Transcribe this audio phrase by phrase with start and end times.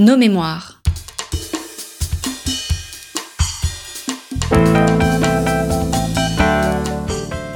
[0.00, 0.82] Nos mémoires.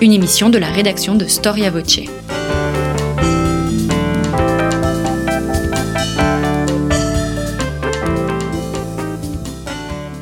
[0.00, 1.98] Une émission de la rédaction de Storia Voce.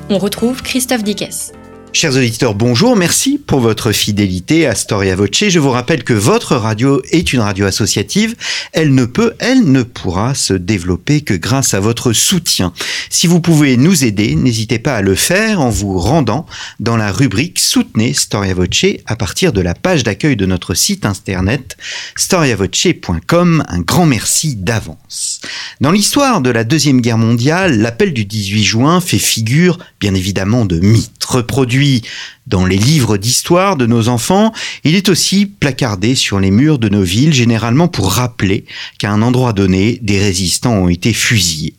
[0.08, 1.52] On retrouve Christophe Dickès.
[1.96, 5.48] Chers auditeurs, bonjour, merci pour votre fidélité à Storia Voce.
[5.48, 8.36] Je vous rappelle que votre radio est une radio associative.
[8.74, 12.74] Elle ne peut, elle ne pourra se développer que grâce à votre soutien.
[13.08, 16.44] Si vous pouvez nous aider, n'hésitez pas à le faire en vous rendant
[16.80, 21.06] dans la rubrique Soutenez Storia Voce à partir de la page d'accueil de notre site
[21.06, 21.78] internet
[22.14, 23.64] storiavoce.com.
[23.66, 25.40] Un grand merci d'avance.
[25.80, 30.66] Dans l'histoire de la Deuxième Guerre mondiale, l'appel du 18 juin fait figure, bien évidemment,
[30.66, 31.24] de mythe.
[31.26, 32.02] Reproduit puis
[32.46, 34.52] dans les livres d'histoire de nos enfants,
[34.84, 38.64] il est aussi placardé sur les murs de nos villes, généralement pour rappeler
[38.98, 41.74] qu'à un endroit donné, des résistants ont été fusillés.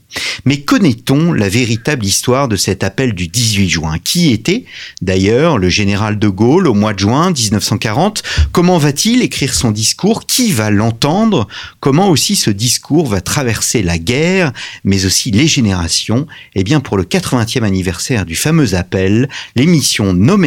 [0.46, 3.98] Mais connaît-on la véritable histoire de cet appel du 18 juin?
[4.04, 4.64] Qui était
[5.02, 10.26] d'ailleurs le général de Gaulle au mois de juin 1940 Comment va-t-il écrire son discours?
[10.26, 11.48] Qui va l'entendre?
[11.80, 16.28] Comment aussi ce discours va traverser la guerre, mais aussi les générations?
[16.56, 20.38] Eh bien, pour le 80e anniversaire du fameux appel, l'émission Nos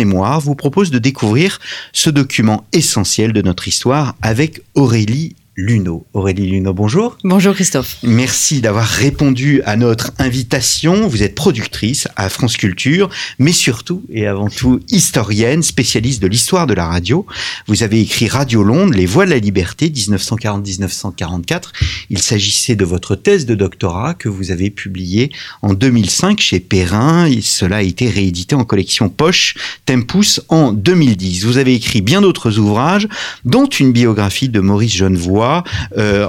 [0.40, 1.58] Vous propose de découvrir
[1.92, 6.06] ce document essentiel de notre histoire avec Aurélie Luno.
[6.14, 7.18] Aurélie Luno, bonjour.
[7.22, 7.98] Bonjour Christophe.
[8.02, 11.06] Merci d'avoir répondu à notre invitation.
[11.06, 16.66] Vous êtes productrice à France Culture, mais surtout et avant tout historienne, spécialiste de l'histoire
[16.66, 17.26] de la radio.
[17.66, 21.72] Vous avez écrit Radio Londres, Les Voix de la Liberté, 1940-1944.
[22.08, 25.30] Il s'agissait de votre thèse de doctorat que vous avez publiée
[25.60, 27.26] en 2005 chez Perrin.
[27.26, 31.44] Et cela a été réédité en collection Poche Tempus en 2010.
[31.44, 33.08] Vous avez écrit bien d'autres ouvrages,
[33.44, 35.49] dont une biographie de Maurice Genevoix
[35.96, 36.28] euh,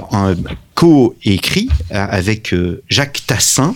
[0.74, 3.74] co-écrit euh, avec euh, Jacques Tassin.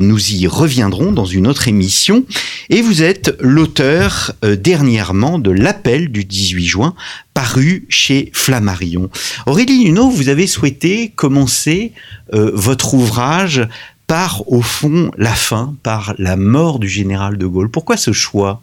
[0.00, 2.24] nous y reviendrons dans une autre émission.
[2.70, 6.94] Et vous êtes l'auteur dernièrement de L'appel du 18 juin,
[7.34, 9.10] paru chez Flammarion.
[9.46, 11.92] Aurélie Luneau, vous avez souhaité commencer
[12.32, 13.66] votre ouvrage
[14.06, 17.70] par, au fond, la fin, par la mort du général de Gaulle.
[17.70, 18.62] Pourquoi ce choix?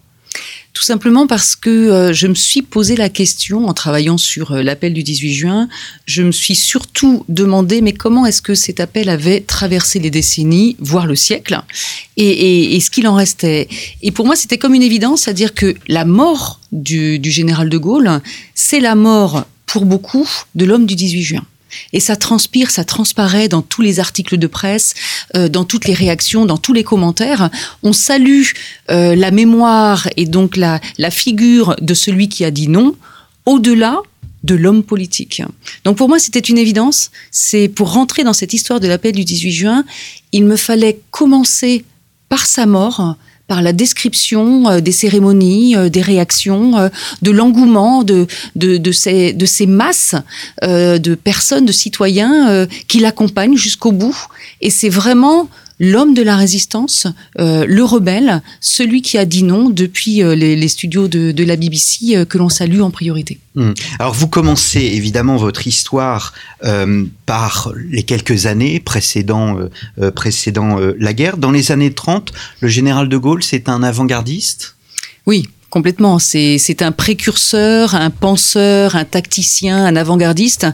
[0.74, 4.64] Tout simplement parce que euh, je me suis posé la question en travaillant sur euh,
[4.64, 5.70] l'appel du 18 juin.
[6.06, 10.76] Je me suis surtout demandé mais comment est-ce que cet appel avait traversé les décennies,
[10.80, 11.62] voire le siècle,
[12.18, 13.68] et, ce qu'il en restait?
[14.02, 18.22] Et pour moi, c'était comme une évidence, c'est-à-dire que la mort du général de Gaulle,
[18.56, 21.46] c'est la mort pour beaucoup de l'homme du 18 juin.
[21.94, 24.94] Et ça transpire, ça transparaît dans tous les articles de presse,
[25.36, 27.50] euh, dans toutes les réactions, dans tous les commentaires.
[27.84, 28.44] On salue
[28.92, 32.96] euh, la mémoire et donc la, la figure de celui qui a dit non,
[33.46, 34.02] au-delà
[34.44, 35.42] de l'homme politique.
[35.86, 37.12] Donc pour moi, c'était une évidence.
[37.32, 39.86] C'est pour rentrer dans cette histoire de l'appel du 18 juin,
[40.32, 41.86] il me fallait commencer
[42.30, 43.16] par sa mort,
[43.48, 46.90] par la description euh, des cérémonies, euh, des réactions, euh,
[47.22, 50.16] de l'engouement de, de, de, ces, de ces masses
[50.62, 54.18] de personnes, de citoyens qui l'accompagnent jusqu'au bout.
[54.62, 55.50] Et c'est vraiment
[55.80, 57.08] l'homme de la résistance,
[57.40, 62.16] euh, le rebelle, celui qui a dit non depuis euh, les, studios de, la BBC
[62.16, 63.40] euh, que l'on salue en priorité.
[63.56, 63.74] Hmm.
[64.00, 66.34] Alors vous commencez évidemment votre histoire
[67.26, 69.58] par les quelques années précédant,
[70.16, 71.38] précédant la guerre.
[71.38, 74.76] Dans les années 30, le général de Gaulle, c'est un avant-gardiste?
[75.26, 76.20] Oui, Complètement.
[76.20, 80.68] C'est un précurseur, un penseur, un tacticien, un avant-gardiste.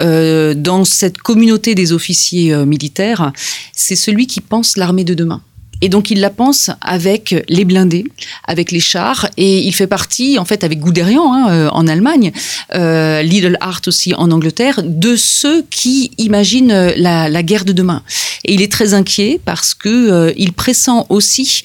[0.00, 3.32] Euh, dans cette communauté des officiers euh, militaires,
[3.74, 5.42] c'est celui qui pense l'armée de demain.
[5.82, 8.06] Et donc il la pense avec les blindés,
[8.48, 12.32] avec les chars, et il fait partie, en fait, avec Guderian hein, euh, en Allemagne,
[12.74, 18.02] euh, Lidl Art aussi en Angleterre, de ceux qui imaginent la, la, guerre de demain.
[18.46, 21.62] Et il est très inquiet parce que euh, il pressent aussi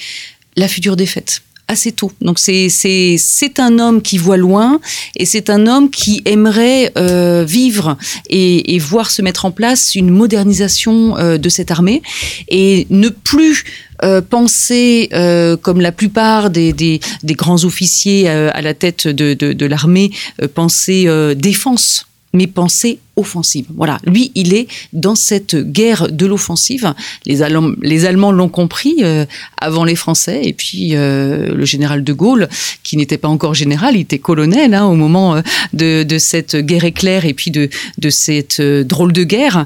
[0.57, 1.41] la future défaite
[1.71, 2.11] assez tôt.
[2.21, 4.79] Donc c'est un homme qui voit loin
[5.15, 7.97] et c'est un homme qui aimerait euh, vivre
[8.29, 12.01] et, voir se mettre en place une modernisation euh, de cette armée
[12.49, 13.63] et ne plus
[14.03, 15.09] euh, penser,
[15.61, 16.99] comme la plupart des, des,
[17.33, 20.11] grands officiers à la tête de, de, de l'armée,
[20.55, 23.65] penser défense mais pensée offensive.
[23.75, 26.93] Voilà, lui, il est dans cette guerre de l'offensive.
[27.25, 29.25] Les Allemands, l'ont compris euh,
[29.59, 32.47] avant les Français, et puis euh, le général de Gaulle,
[32.83, 35.41] qui n'était pas encore général, il était colonel hein, au moment euh,
[35.73, 39.65] de, de, cette guerre éclair et puis de, de cette drôle de guerre.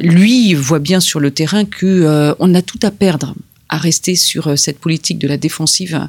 [0.00, 3.34] lui voit bien sur le terrain que on a tout à perdre
[3.72, 6.08] à rester sur euh, cette politique de la défensive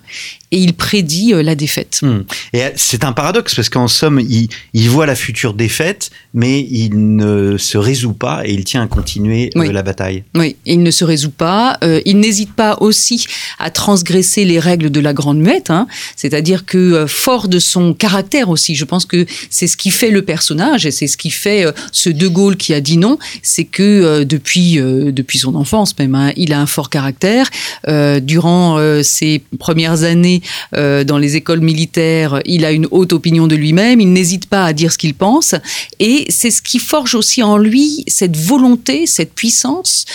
[0.51, 2.01] et il prédit la défaite.
[2.03, 2.21] Hmm.
[2.53, 7.15] Et c'est un paradoxe parce qu'en somme, il, il, voit la future défaite, mais il
[7.15, 10.23] ne se résout pas et il tient à continuer la bataille.
[10.35, 11.79] Oui, il ne se résout pas.
[12.05, 13.25] il n'hésite pas aussi
[13.57, 15.87] à transgresser les règles de la grande muette, hein.
[16.15, 20.21] c'est-à-dire que fort de son caractère aussi, je pense que c'est ce qui fait le
[20.21, 24.23] personnage et c'est ce qui fait ce De Gaulle qui a dit non, c'est que
[24.23, 27.49] depuis depuis son enfance même, hein, il a un fort caractère.
[27.87, 30.41] Euh, durant euh, ses premières années
[30.75, 33.99] euh, dans les écoles militaires, il a une haute opinion de lui-même.
[33.99, 35.55] Il n'hésite pas à dire ce qu'il pense,
[35.99, 40.05] et c'est ce qui forge aussi en lui cette volonté, cette puissance,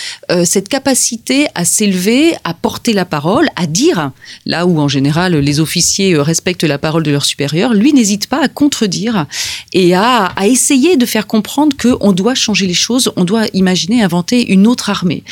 [0.45, 4.11] cette capacité à s'élever, à porter la parole, à dire
[4.45, 7.73] là où en général les officiers respectent la parole de leurs supérieurs.
[7.73, 9.25] Lui n'hésite pas à contredire
[9.73, 14.51] et à, essayer de faire comprendre qu'on doit changer les choses, on doit imaginer, inventer
[14.51, 15.23] une autre armée.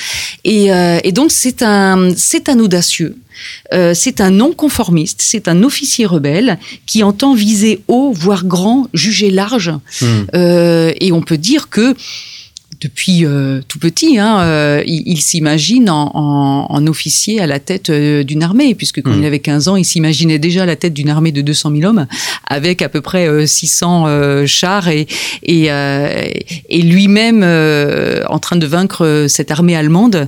[0.45, 3.15] Euh, et donc c'est un, c'est un audacieux.
[3.73, 9.29] Euh, c'est un non-conformiste, c'est un officier rebelle qui entend viser haut, voire grand, juger
[9.29, 9.71] large.
[10.01, 10.05] Hmm.
[10.33, 11.95] Euh, et on peut dire que
[12.79, 18.43] depuis euh, tout petit, hein, euh, il, s'imagine en, officier à la tête euh, d'une
[18.43, 19.19] armée, puisque quand hmm.
[19.19, 21.89] il avait 15 ans, il s'imaginait déjà à la tête d'une armée de 200 000
[21.89, 22.07] hommes,
[22.45, 25.07] avec à peu près 600 chars, et,
[25.43, 25.69] et,
[26.69, 30.27] et lui-même en train de vaincre cette armée allemande.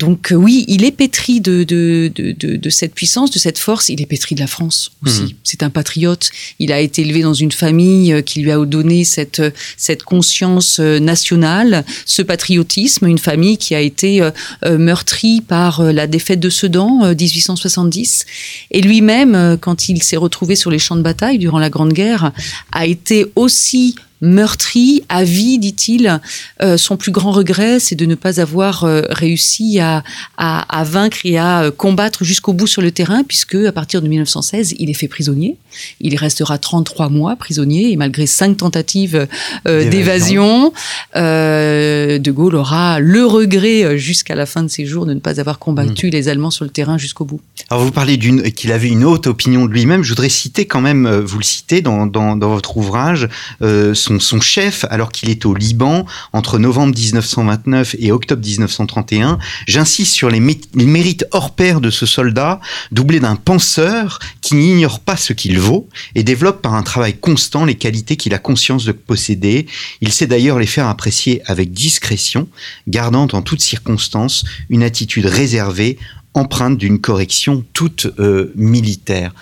[0.00, 3.90] Donc euh, oui, il est pétri de, de, de, de, cette puissance, de cette force.
[3.90, 5.22] Il est pétri de la France aussi.
[5.22, 5.30] Mhm.
[5.44, 6.30] C'est un patriote.
[6.58, 9.42] Il a été élevé dans une famille euh, qui lui a donné cette,
[9.76, 13.06] cette conscience euh, nationale, ce patriotisme.
[13.06, 14.22] Une famille qui a été
[14.66, 18.24] meurtrie par la défaite de Sedan, 1870.
[18.70, 22.32] Et lui-même, quand il s'est retrouvé sur les champs de bataille durant la Grande Guerre,
[22.72, 26.20] a été aussi meurtri, à vie, dit-il.
[26.62, 30.02] Euh, son plus grand regret, c'est de ne pas avoir euh, réussi à,
[30.36, 34.08] à, vaincre et à euh, combattre jusqu'au bout sur le terrain, puisque à partir de
[34.08, 35.56] 1916, il est fait prisonnier.
[36.00, 39.28] Il restera 33 mois prisonnier, et malgré cinq tentatives
[39.64, 40.72] d'évasion,
[41.14, 45.58] De Gaulle aura le regret jusqu'à la fin de ses jours de ne pas avoir
[45.58, 46.10] combattu mmh.
[46.10, 47.40] les Allemands sur le terrain jusqu'au bout.
[47.70, 50.02] Alors vous parlez d'une qu'il avait une haute opinion de lui-même.
[50.02, 53.28] Je voudrais citer quand même, vous le citez dans, dans, dans votre ouvrage,
[53.60, 59.38] son, chef alors qu'il est au Liban entre novembre 1929 et octobre 1931.
[59.66, 62.60] J'insiste sur les, mérites hors pair de ce soldat,
[62.90, 67.64] doublé d'un penseur qui n'ignore pas ce qu'il vaut et développe par un travail constant
[67.64, 69.66] les qualités qu'il a conscience de posséder.
[70.00, 72.48] Il sait d'ailleurs les faire apprécier avec discrétion,
[72.88, 75.98] gardant en toutes circonstances une attitude réservée
[76.34, 79.34] empreinte d'une correction toute euh, militaire.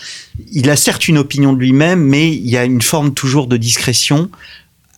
[0.52, 3.56] Il a certes une opinion de lui-même, mais il y a une forme toujours de
[3.56, 4.30] discrétion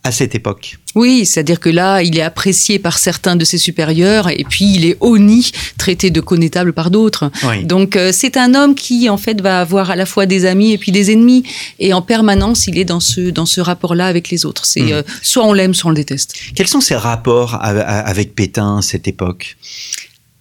[0.03, 0.77] à cette époque.
[0.95, 4.85] Oui, c'est-à-dire que là, il est apprécié par certains de ses supérieurs et puis il
[4.85, 7.31] est honni, traité de connétable par d'autres.
[7.63, 10.71] Donc euh, c'est un homme qui en fait va avoir à la fois des amis
[10.73, 11.43] et puis des ennemis
[11.79, 14.65] et en permanence il est dans ce dans ce rapport-là avec les autres.
[14.65, 14.91] C'est hmm.
[14.91, 16.35] euh, soit on l'aime, soit on le déteste.
[16.55, 19.55] Quels sont ses rapports avec Pétain à cette époque?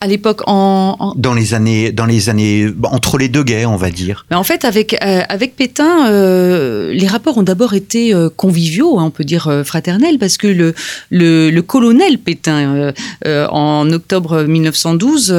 [0.02, 3.90] À l'époque en, dans les années dans les années entre les deux guerres on va
[3.90, 4.24] dire.
[4.30, 8.98] Mais en fait avec euh, avec Pétain euh, les rapports ont d'abord été euh, conviviaux
[8.98, 10.74] hein, on peut dire fraternels parce que le
[11.10, 12.92] le, le colonel Pétain
[13.26, 15.34] en octobre 1912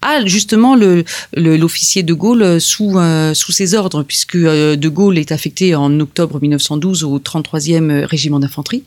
[0.00, 0.76] a justement
[1.34, 5.98] l'officier de Gaulle sous, euh, sous ses ordres, puisque euh, de Gaulle est affecté en
[6.00, 8.84] octobre 1912 au 33e régiment d'infanterie,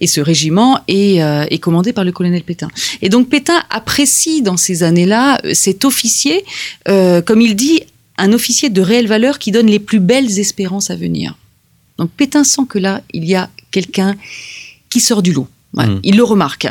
[0.00, 2.68] et ce régiment est, euh, est, commandé par le colonel Pétain.
[3.02, 6.44] Et donc Pétain apprécie dans ces années-là cet officier,
[6.86, 7.82] comme il dit,
[8.16, 11.36] un officier de réelle valeur qui donne les plus belles espérances à venir.
[11.98, 14.16] Donc Pétain sent que là, il y a quelqu'un
[14.88, 15.48] qui sort du lot.
[15.74, 16.00] Mm.
[16.02, 16.66] Il le remarque.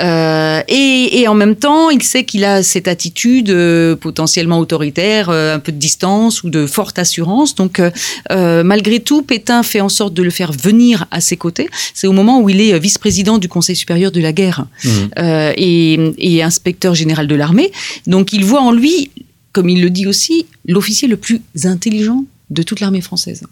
[0.00, 5.54] Euh, et, en même temps, il sait qu'il a cette attitude euh, potentiellement autoritaire, euh,
[5.54, 7.54] un peu de distance ou de forte assurance.
[7.54, 7.80] Donc,
[8.30, 11.68] malgré tout, Pétain fait en sorte de le faire venir à ses côtés.
[11.94, 14.88] C'est au moment où il est vice-président du Conseil supérieur de la guerre mm.
[15.56, 17.70] et, et inspecteur général de l'armée.
[18.06, 19.10] Donc, il voit en lui,
[19.52, 23.42] comme il le dit aussi, l'officier le plus intelligent de toute l'armée française.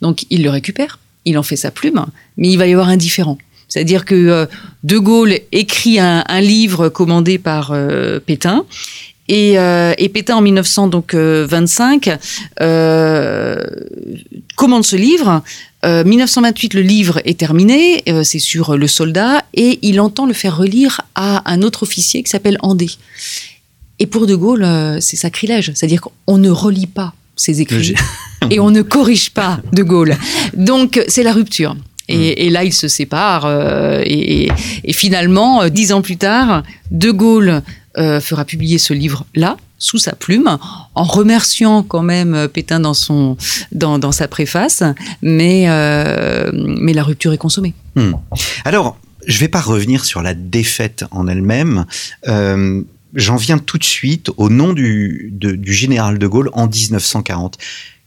[0.00, 2.96] Donc, il le récupère, il en fait sa plume, mais il va y avoir un
[2.96, 3.38] différent.
[3.68, 4.46] C'est-à-dire que euh,
[4.82, 8.64] De Gaulle écrit un, livre commandé par euh, Pétain.
[9.30, 12.18] Euh, et, Pétain en 1925
[14.56, 15.42] commande ce livre.
[15.82, 21.02] 1928, le livre est terminé, c'est sur le soldat, et il entend le faire relire
[21.14, 22.88] à un autre officier qui s'appelle Andé.
[23.98, 24.66] Et pour De Gaulle,
[25.00, 27.94] c'est sacrilège, c'est-à-dire qu'on ne relit pas ses écrits
[28.50, 30.16] et on ne corrige pas De Gaulle.
[30.54, 31.76] Donc c'est la rupture.
[32.08, 33.48] Et, là, ils se séparent.
[34.04, 34.48] et,
[34.90, 37.62] finalement, dix ans plus tard, De Gaulle
[37.96, 40.58] fera publier ce livre-là, sous sa plume,
[40.94, 43.36] en remerciant quand même Pétain dans, son,
[43.72, 44.82] dans, sa préface,
[45.22, 45.66] mais,
[46.52, 47.72] mais la rupture est consommée.
[47.94, 48.12] Hmm.
[48.64, 51.86] Alors, je ne vais pas revenir sur la défaite en elle-même.
[52.28, 52.82] Euh,
[53.14, 57.58] j'en viens tout de suite au nom du, du général de Gaulle en 1940.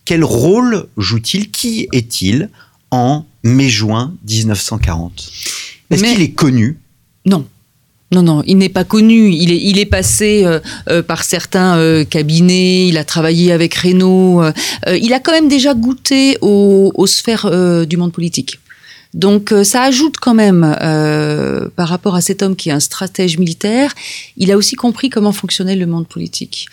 [0.05, 1.51] Quel rôle joue-t-il?
[1.51, 2.49] Qui est-il?
[2.91, 5.31] En mai-juin 1940
[5.89, 6.79] Est-ce qu'il est connu?
[7.25, 7.45] Non.
[8.13, 9.33] Non, non, il n'est pas connu.
[9.33, 12.87] Il est, il est passé euh, euh, par certains cabinets.
[12.87, 14.43] Il a travaillé avec Reynaud.
[14.87, 18.59] il a quand même déjà goûté aux sphères du monde politique.
[19.13, 22.79] Donc euh, ça ajoute quand même, euh, par rapport à cet homme qui est un
[22.79, 23.93] stratège militaire,
[24.37, 26.67] il a aussi compris comment fonctionnait le monde politique.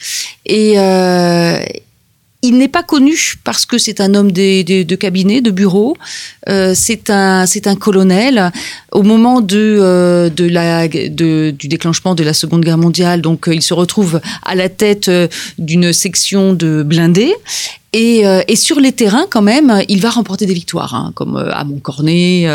[0.45, 1.65] Et euh,
[2.47, 5.97] il n'est pas connu parce que c'est un homme de cabinet, de bureau.
[6.47, 8.53] c'est un, c'est un colonel.
[8.93, 13.75] Au moment de, de la, du déclenchement de la Seconde Guerre mondiale, donc il se
[13.75, 15.11] retrouve à la tête
[15.59, 17.35] d'une section de blindés.
[17.95, 21.53] Euh, et, sur les terrains, quand même, il va remporter des victoires, hein, comme euh,
[21.53, 22.47] à Montcornet,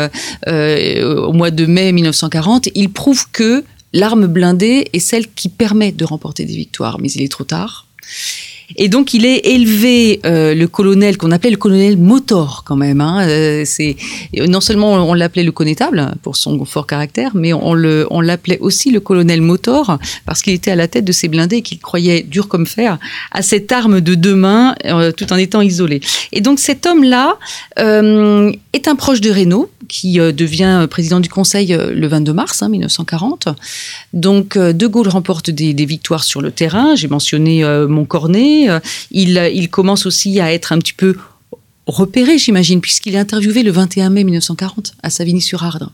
[0.48, 2.68] euh, au mois de mai 1940.
[2.74, 7.22] Il prouve que l'arme blindée est celle qui permet de remporter des victoires, mais il
[7.22, 7.86] est trop tard.
[8.76, 13.00] Et donc il est élevé, euh, le colonel qu'on appelait le colonel motor quand même.
[13.00, 13.64] Hein, euh,
[14.48, 19.00] non seulement on l'appelait le connétable pour son fort caractère, mais on l'appelait aussi le
[19.00, 22.48] colonel motor parce qu'il était à la tête de ces blindés et qu'il croyait dur
[22.48, 22.98] comme fer
[23.32, 26.00] à cette arme de deux mains euh, tout en étant isolé.
[26.32, 27.38] Et donc cet homme-là
[27.76, 33.48] est un proche de Renault qui devient président du Conseil le 22 mars 1940.
[33.48, 33.56] Hein,
[34.12, 36.94] donc De Gaulle remporte des victoires sur le terrain.
[36.94, 38.59] J'ai mentionné Montcornet.
[38.68, 41.16] Euh, il, commence aussi à être un petit peu
[41.86, 45.92] repéré, j'imagine, puisqu'il est interviewé le 21 mai 1940 à Savigny-sur-Ardre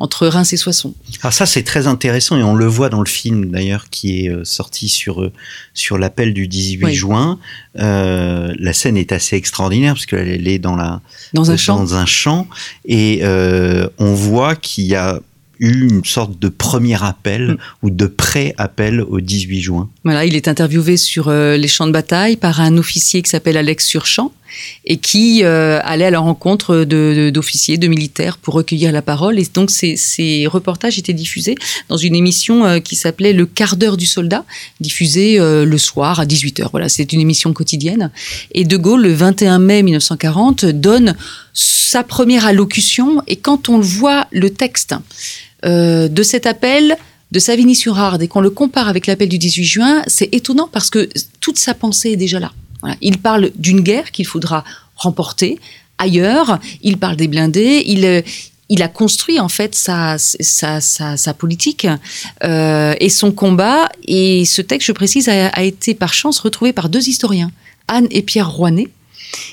[0.00, 0.94] entre Reims et Soissons.
[1.22, 4.28] Alors ça c'est très intéressant et on le voit dans le film d'ailleurs qui est
[4.30, 5.32] euh, sorti sur euh,
[5.74, 7.40] sur l'appel du 18 juin.
[7.74, 11.00] la scène est assez extraordinaire parce qu'elle est dans la
[11.34, 12.46] dans un champ dans un champ
[12.84, 15.20] et on voit qu'il y a
[15.60, 17.58] eu une sorte de premier appel mm.
[17.82, 19.88] ou de pré-appel au 18 juin.
[20.04, 23.56] Voilà, il est interviewé sur euh, les champs de bataille par un officier qui s'appelle
[23.56, 24.32] Alex Surchamp
[24.86, 29.38] et qui euh, allait à la rencontre d'officiers, de, militaires pour recueillir la parole.
[29.38, 31.54] Et donc ces, ces reportages étaient diffusés
[31.90, 34.44] dans une émission euh, qui s'appelait Le quart d'heure du soldat,
[34.80, 36.68] diffusée le soir à 18h.
[36.70, 38.10] Voilà, c'est une émission quotidienne.
[38.52, 41.14] Et De Gaulle, le 21 mai 1940, donne
[41.52, 44.94] sa première allocution et quand on voit le texte
[45.64, 46.96] euh, de cet appel
[47.30, 51.08] de Savigny-sur-Arde et qu'on le compare avec l'appel du 18 juin, c'est étonnant parce que
[51.40, 52.52] toute sa pensée est déjà là.
[53.00, 55.58] Il parle d'une guerre qu'il faudra remporter
[55.98, 58.22] ailleurs, il parle des blindés, il, euh,
[58.68, 61.86] il a construit en fait sa, sa, politique
[62.44, 63.88] euh, et son combat.
[64.06, 67.50] Et ce texte, je précise, a, a, été par chance retrouvé par deux historiens,
[67.88, 68.88] Anne et Pierre Rouanet,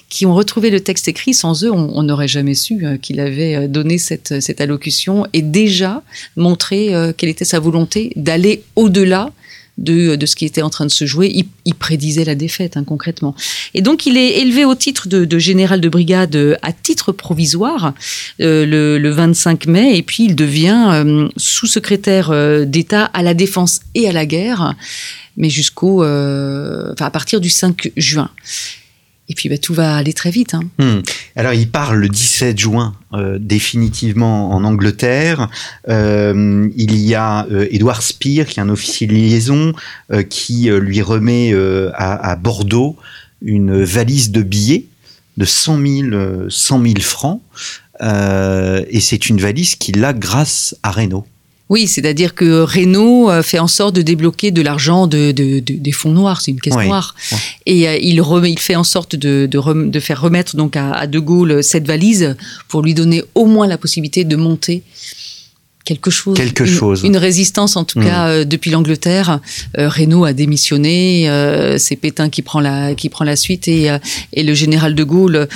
[0.09, 1.33] qui ont retrouvé le texte écrit.
[1.33, 5.41] Sans eux, on n'aurait jamais su euh, qu'il avait euh, donné cette, cette, allocution et
[5.41, 6.03] déjà
[6.35, 9.31] montré euh, quelle était sa volonté d'aller au-delà
[9.77, 11.45] de, ce qui était en train de se jouer.
[11.65, 13.35] Il, prédisait la défaite, hein, concrètement.
[13.73, 17.93] Et donc, il est élevé au titre de, général de brigade à titre provisoire
[18.39, 24.13] le, le, 25 mai, et puis il devient sous-secrétaire d'État à la défense et à
[24.13, 24.75] la guerre,
[25.35, 28.29] mais jusqu'au, enfin, à partir du 5 juin.
[29.27, 30.53] Et puis bah, tout va aller très vite.
[30.53, 30.61] Hein.
[30.77, 31.01] Hmm.
[31.35, 35.49] Alors il part le 17 juin euh, définitivement en Angleterre.
[35.89, 39.73] Euh, il y a euh, Edouard Spear, qui est un officier de liaison,
[40.29, 41.53] qui lui remet
[41.93, 42.95] à, à, Bordeaux
[43.41, 44.85] une valise de billets
[45.37, 47.41] de 100 000, 100 000 francs.
[48.01, 51.25] et c'est une valise qu'il a grâce à Renault.
[51.67, 56.11] Oui, c'est-à-dire que Renault euh, fait en sorte de débloquer de l'argent de, des fonds
[56.11, 57.15] noirs, c'est une caisse noire,
[57.65, 61.19] et euh, il, remet, il fait en sorte de, de, faire remettre donc à, De
[61.19, 62.35] Gaulle cette valise
[62.67, 64.83] pour lui donner au moins la possibilité de monter
[65.85, 66.37] quelque chose.
[66.37, 67.01] Quelque une, chose.
[67.03, 68.05] Une résistance, en tout hmm.
[68.05, 69.39] cas, euh, depuis l'Angleterre.
[69.75, 71.27] Renault a démissionné.
[71.79, 73.89] c'est Pétain qui prend la qui prend la suite et,
[74.33, 75.47] et le général de Gaulle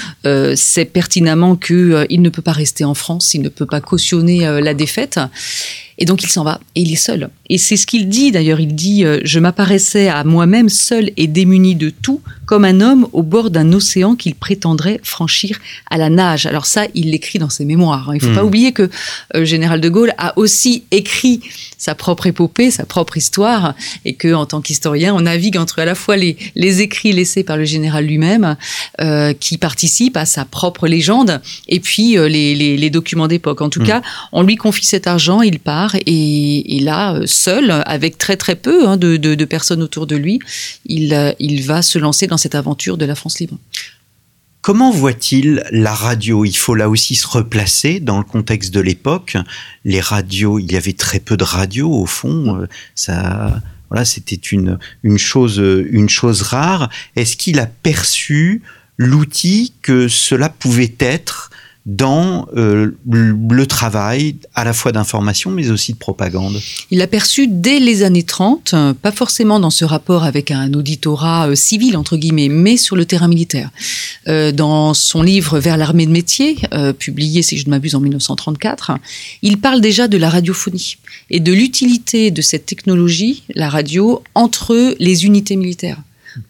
[0.55, 3.35] sait pertinemment que il ne peut pas rester en France.
[3.35, 5.19] Il ne peut pas cautionner la défaite.
[5.99, 7.29] Et donc il s'en va et il est seul.
[7.49, 8.59] Et c'est ce qu'il dit d'ailleurs.
[8.59, 13.07] Il dit euh, Je m'apparaissais à moi-même seul et démuni de tout, comme un homme
[13.13, 15.59] au bord d'un océan qu'il prétendrait franchir
[15.91, 16.45] à la nage.
[16.45, 18.09] Alors ça, il l'écrit dans ses mémoires.
[18.09, 18.15] Hein.
[18.15, 18.89] Il ne faut pas oublier que
[19.35, 21.41] euh, général de Gaulle a aussi écrit
[21.77, 25.85] sa propre épopée, sa propre histoire, et que en tant qu'historien, on navigue entre à
[25.85, 28.57] la fois les, les écrits laissés par le général lui-même,
[28.99, 33.61] euh, qui participe à sa propre légende, et puis euh, les, les, les, documents d'époque.
[33.61, 34.01] En tout cas,
[34.31, 38.97] on lui confie cet argent, il part, et, là, seul, avec très très peu hein,
[38.97, 40.39] de, personnes autour de lui,
[40.85, 43.57] il, il va se lancer dans cette aventure de la France libre.
[44.61, 46.43] Comment voit-il la radio?
[46.43, 49.37] Il faut là aussi se replacer dans le contexte de l'époque.
[49.85, 52.67] Les radios, il y avait très peu de radios au fond.
[52.93, 54.77] Ça, voilà, c'était une
[55.17, 56.89] chose, une chose rare.
[57.15, 58.61] Est-ce qu'il a perçu
[58.97, 61.49] l'outil que cela pouvait être
[61.89, 66.59] dans euh, le travail à la fois d'information mais aussi de propagande
[66.91, 71.49] Il l'a perçu dès les années 30, pas forcément dans ce rapport avec un auditorat
[71.49, 73.71] euh, civil, entre guillemets, mais sur le terrain militaire.
[74.27, 77.99] Euh, dans son livre Vers l'armée de métier, euh, publié, si je ne m'abuse, en
[77.99, 78.91] 1934,
[79.41, 80.97] il parle déjà de la radiophonie
[81.29, 85.97] et de l'utilité de cette technologie, la radio, entre les unités militaires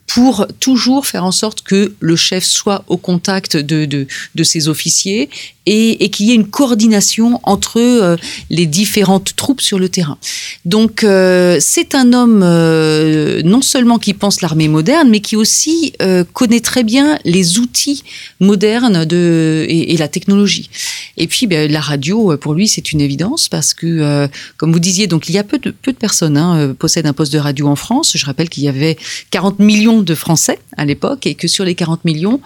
[0.10, 4.08] pour toujours faire en sorte que le chef soit au contact de,
[4.42, 5.30] ses officiers
[5.68, 8.18] et, qu'il y ait une coordination entre euh,
[8.50, 10.18] les différentes troupes sur le terrain.
[10.66, 15.94] Donc euh, c'est un homme euh, non seulement qui pense l'armée moderne, mais qui aussi
[16.34, 18.04] connaît très bien les outils
[18.40, 20.72] modernes de, et, la technologie.
[21.18, 25.06] Et puis ben, la radio, pour lui, c'est une évidence parce que, comme vous disiez,
[25.06, 27.68] donc il y a peu de, peu de personnes hein, possèdent un poste de radio
[27.68, 28.14] en France.
[28.16, 28.98] Je rappelle qu'il y avait
[29.30, 32.42] 40 millions de Français à l'époque et que sur les 40 millions,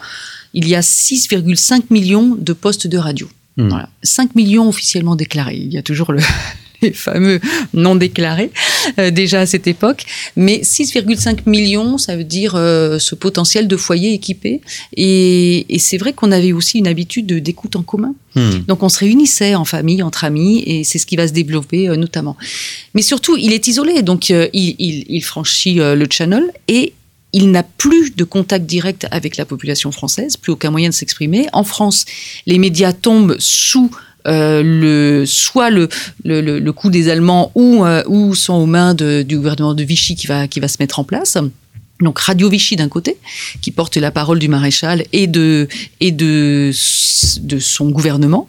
[0.53, 3.27] il y a 6,5 millions de postes de radio.
[3.57, 3.69] Mmh.
[3.69, 3.89] Voilà.
[4.03, 5.57] 5 millions officiellement déclarés.
[5.57, 6.19] Il y a toujours le,
[6.81, 7.39] les fameux
[7.73, 8.51] non déclarés
[8.99, 10.05] euh, déjà à cette époque.
[10.35, 14.61] Mais 6,5 millions, ça veut dire euh, ce potentiel de foyers équipés.
[14.95, 18.13] Et, et c'est vrai qu'on avait aussi une habitude d'écoute en commun.
[18.35, 18.59] Mmh.
[18.67, 21.89] Donc on se réunissait en famille, entre amis, et c'est ce qui va se développer
[21.89, 22.37] euh, notamment.
[22.93, 26.93] Mais surtout, il est isolé, donc il, il, il, franchit le channel et
[27.33, 31.47] il n'a plus de contact direct avec la population française, plus aucun moyen de s'exprimer.
[31.51, 32.05] En France,
[32.45, 33.89] les médias tombent sous
[34.27, 35.89] euh, le, soit le,
[36.23, 40.15] le, le, coup des Allemands ou, euh, ou sont aux mains du gouvernement de Vichy
[40.15, 41.37] qui va, qui va se mettre en place.
[41.99, 43.17] Donc Radio Vichy d'un côté,
[43.61, 45.67] qui porte la parole du maréchal et de,
[45.99, 46.71] et de,
[47.41, 48.47] de son gouvernement,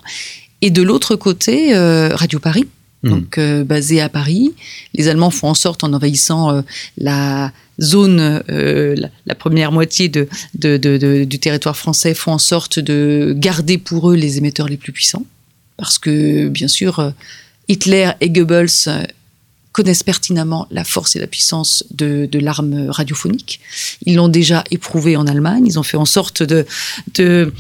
[0.61, 2.67] et de l'autre côté, euh, Radio Paris,
[3.04, 3.64] donc euh,
[4.00, 4.52] à Paris.
[4.94, 6.62] Les Allemands font en sorte, en envahissant euh,
[6.96, 12.38] la zone, euh, la, la, première moitié de, de, de, du territoire français, font en
[12.38, 15.26] sorte de garder pour eux les émetteurs les plus puissants.
[15.76, 17.12] Parce que, bien sûr,
[17.69, 19.08] Hitler et Goebbels
[19.73, 23.60] connaissent pertinemment la force et la puissance de, de l'arme radiophonique.
[24.06, 25.64] Ils l'ont déjà éprouvé en Allemagne.
[25.67, 26.64] Ils ont fait en sorte de,
[27.14, 27.52] de,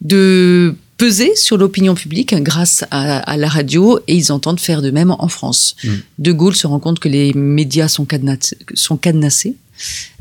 [0.00, 4.90] de peser sur l'opinion publique grâce à, à, la radio et ils entendent faire de
[4.90, 5.74] même en France.
[5.82, 5.88] Mmh.
[6.18, 9.56] De Gaulle se rend compte que les médias sont, cadenassés, sont cadenassés.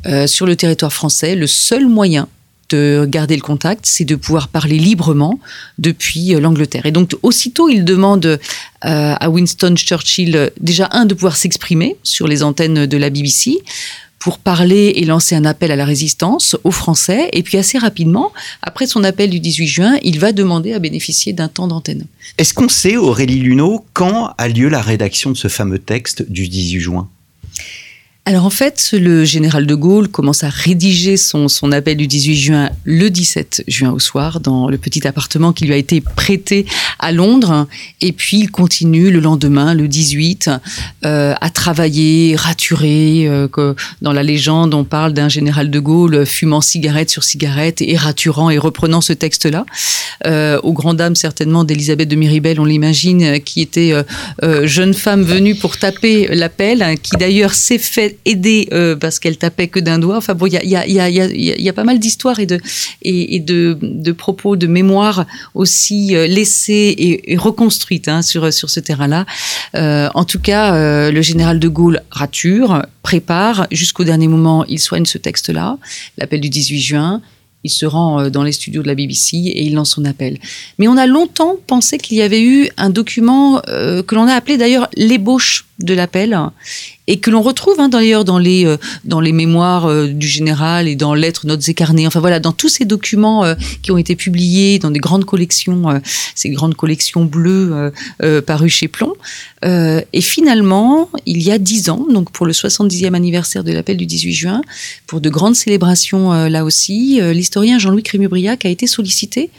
[0.05, 1.35] Euh, sur le territoire français.
[1.35, 2.29] Le seul moyen
[2.69, 5.39] de garder le contact, c'est de pouvoir parler librement
[5.77, 6.85] depuis euh, l'Angleterre.
[6.85, 8.37] Et donc, aussitôt, il demande euh,
[8.81, 13.57] à Winston Churchill, déjà, un, de pouvoir s'exprimer sur les antennes de la BBC,
[14.19, 17.29] pour parler et lancer un appel à la résistance aux Français.
[17.33, 21.33] Et puis assez rapidement, après son appel du 18 juin, il va demander à bénéficier
[21.33, 22.05] d'un temps d'antenne.
[22.37, 26.47] Est-ce qu'on sait, Aurélie Luneau, quand a lieu la rédaction de ce fameux texte du
[26.47, 27.09] 18 juin?
[28.29, 32.35] Alors en fait, le général de Gaulle commence à rédiger son, son, appel du 18
[32.35, 36.67] juin le 17 juin au soir dans le petit appartement qui lui a été prêté
[36.99, 37.67] à Londres.
[38.01, 40.51] Et puis il continue le lendemain, le 18,
[41.05, 43.27] euh, à travailler, raturer.
[43.27, 47.81] Euh, que dans la légende, on parle d'un général de Gaulle fumant cigarette sur cigarette
[47.81, 49.65] et raturant et reprenant ce texte-là.
[50.27, 53.91] Euh, aux grandes dames certainement d'Elisabeth de Miribel, on l'imagine, qui était
[54.43, 59.37] euh, jeune femme venue pour taper l'appel, qui d'ailleurs s'est fait aider euh, parce qu'elle
[59.37, 60.17] tapait que d'un doigt.
[60.17, 66.27] Enfin bon, il y a, pas mal d'histoires et, de, propos, de mémoires aussi euh,
[66.27, 69.25] laissées et, reconstruites hein, sur, ce terrain-là.
[69.75, 74.79] Euh, en tout cas, euh, le général de Gaulle rature, prépare, jusqu'au dernier moment, il
[74.79, 75.77] soigne ce texte-là,
[76.17, 77.21] l'appel du 18 juin.
[77.65, 80.37] Il se rend dans les studios de la BBC et il lance son appel.
[80.77, 84.55] Mais on a longtemps pensé qu'il y avait eu un document que l'on a appelé
[84.55, 86.37] d'ailleurs l'ébauche de l'appel
[87.09, 90.87] et que l'on retrouve hein, d'ailleurs dans les euh, dans les mémoires euh, du général
[90.87, 92.05] et dans lettres, notes et carnets.
[92.05, 96.01] Enfin voilà, dans tous ces documents euh, qui ont été publiés dans des grandes collections,
[96.35, 97.91] ces grandes collections bleues
[98.45, 99.13] parues chez Plomb.
[99.63, 104.05] et finalement, il y a dix ans, donc pour le 70e anniversaire de l'appel du
[104.05, 104.61] 18 juin,
[105.07, 109.49] pour de grandes célébrations là aussi, l'historien Jean-Louis Crémubriac a été sollicité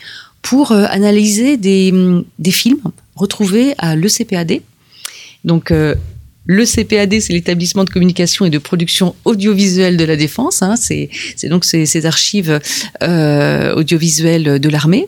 [0.43, 1.93] pour analyser des,
[2.39, 2.81] des films
[3.17, 4.61] retrouvés à l'ECPAD.
[5.45, 5.73] Donc,
[6.53, 10.63] le CPAD, c'est l'établissement de communication et de production audiovisuelle de la défense.
[10.63, 11.09] Hein, c'est
[11.45, 12.61] donc ces, archives
[13.03, 15.07] euh, audiovisuelles de l'armée.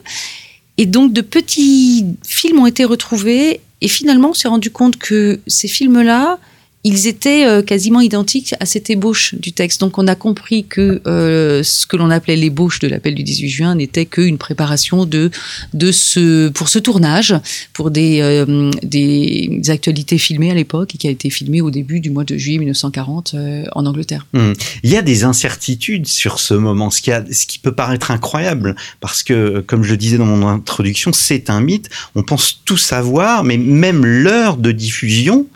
[0.78, 3.60] Et donc de petits films ont été retrouvés.
[3.80, 6.38] Et finalement, on s'est rendu compte que ces films-là,
[6.84, 9.80] ils étaient euh, quasiment identiques à cette ébauche du texte.
[9.80, 13.48] Donc on a compris que euh, ce que l'on appelait l'ébauche de l'appel du 18
[13.48, 15.30] juin n'était qu'une préparation de,
[15.74, 17.36] de ce, pour ce tournage,
[17.72, 22.00] pour des, euh, des actualités filmées à l'époque et qui a été filmé au début
[22.00, 23.36] du mois de juillet 1940
[23.72, 24.26] en Angleterre.
[24.32, 24.52] Mmh.
[24.82, 28.10] Il y a des incertitudes sur ce moment, ce qui, a, ce qui peut paraître
[28.10, 31.90] incroyable, parce que, comme je le disais dans mon introduction, c'est un mythe.
[32.16, 35.46] On pense tout savoir, mais même l'heure de diffusion,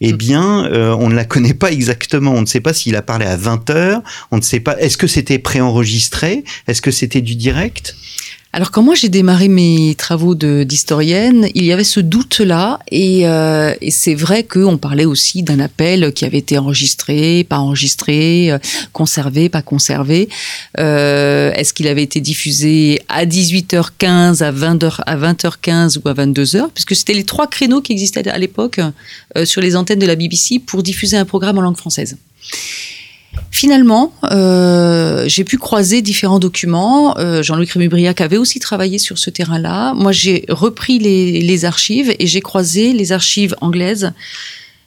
[0.00, 0.16] eh mmh.
[0.16, 2.32] bien, euh, on ne la connaît pas exactement.
[2.32, 4.02] On ne sait pas s'il a parlé à 20 heures.
[4.30, 4.78] On ne sait pas.
[4.78, 6.44] Est-ce que c'était préenregistré?
[6.66, 7.96] Est-ce que c'était du direct?
[8.54, 13.74] Alors quand moi j'ai démarré mes travaux d'historienne, il y avait ce doute-là et, euh,
[13.80, 18.58] et c'est vrai qu'on parlait aussi d'un appel qui avait été enregistré, pas enregistré, euh,
[18.92, 20.28] conservé, pas conservé.
[20.78, 26.68] Euh, Est-ce qu'il avait été diffusé à 18h15, à 20h, à 20h15 ou à 22h
[26.72, 28.78] Puisque c'était les trois créneaux qui existaient à l'époque
[29.36, 32.18] euh, sur les antennes de la BBC pour diffuser un programme en langue française.
[33.50, 37.16] Finalement, euh, j'ai pu croiser différents documents.
[37.18, 39.94] Euh, Jean-Louis Crémubriac avait aussi travaillé sur ce terrain-là.
[39.94, 44.12] Moi, j'ai repris les, archives et j'ai croisé les archives anglaises,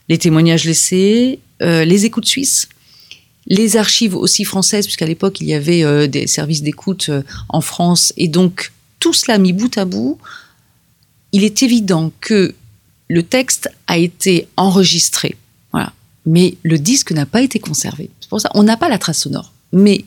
[0.09, 2.67] les témoignages laissés, euh, les écoutes suisses,
[3.47, 7.09] les archives aussi françaises, puisqu'à l'époque, il y avait des services d'écoute
[7.47, 8.11] en France.
[8.17, 10.17] Et donc, tout cela mis bout à bout,
[11.31, 12.53] il est évident que
[13.07, 15.37] le texte a été enregistré.
[16.27, 18.11] Mais le disque n'a pas été conservé.
[18.19, 19.53] C'est pour ça on n'a pas la trace sonore.
[19.71, 20.05] Mais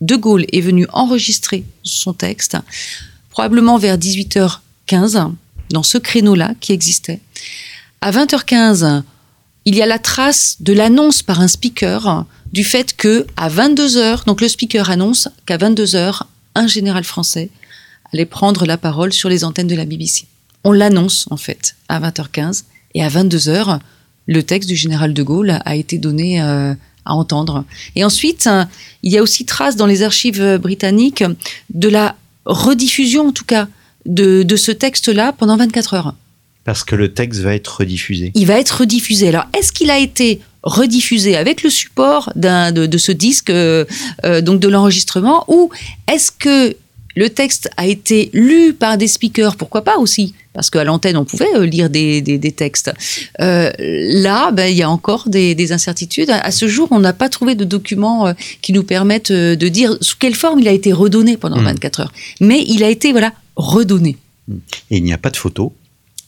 [0.00, 2.56] De Gaulle est venu enregistrer son texte
[3.30, 5.32] probablement vers 18h15
[5.70, 7.20] dans ce créneau-là qui existait.
[8.00, 9.02] À 20h15,
[9.64, 14.26] il y a la trace de l'annonce par un speaker du fait que à 22h,
[14.26, 16.22] donc le speaker annonce qu'à 22h,
[16.54, 17.50] un général français
[18.12, 20.26] allait prendre la parole sur les antennes de la BBC.
[20.64, 23.78] On l'annonce en fait à 20h15 et à 22h,
[24.26, 27.64] le texte du général de Gaulle a été donné euh, à entendre.
[27.96, 28.64] Et ensuite, euh,
[29.02, 31.24] il y a aussi trace dans les archives britanniques
[31.72, 33.68] de la rediffusion, en tout cas,
[34.06, 36.14] de, de ce texte-là pendant 24 heures.
[36.64, 38.30] Parce que le texte va être rediffusé.
[38.34, 39.28] Il va être rediffusé.
[39.28, 43.84] Alors, est-ce qu'il a été rediffusé avec le support de, de, ce disque, euh,
[44.24, 45.70] euh, donc de l'enregistrement, ou
[46.12, 46.76] est-ce que
[47.16, 51.24] le texte a été lu par des speakers, pourquoi pas aussi parce qu'à l'antenne, on
[51.24, 52.92] pouvait euh, lire des, des, textes.
[53.40, 56.28] Euh, là, ben, il y a encore des, des, incertitudes.
[56.28, 59.96] À ce jour, on n'a pas trouvé de documents euh, qui nous permettent de dire
[60.02, 62.02] sous quelle forme il a été redonné pendant 24 hmm.
[62.02, 62.12] heures.
[62.40, 64.18] Mais il a été voilà redonné.
[64.90, 65.72] Et il n'y a pas de photo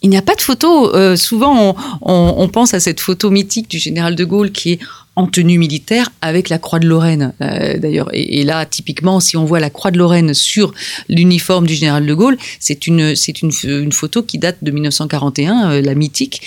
[0.04, 0.94] il n'y a pas de photo.
[0.94, 4.78] Euh, souvent, on, pense à cette photo mythique du général de Gaulle qui est
[5.16, 8.08] en tenue militaire avec la croix de Lorraine, euh, d'ailleurs.
[8.12, 10.72] Et, là, typiquement, si on voit la croix de Lorraine sur
[11.08, 15.70] l'uniforme du général de Gaulle, c'est une, c'est une, une, photo qui date de 1941,
[15.70, 16.42] euh, la mythique,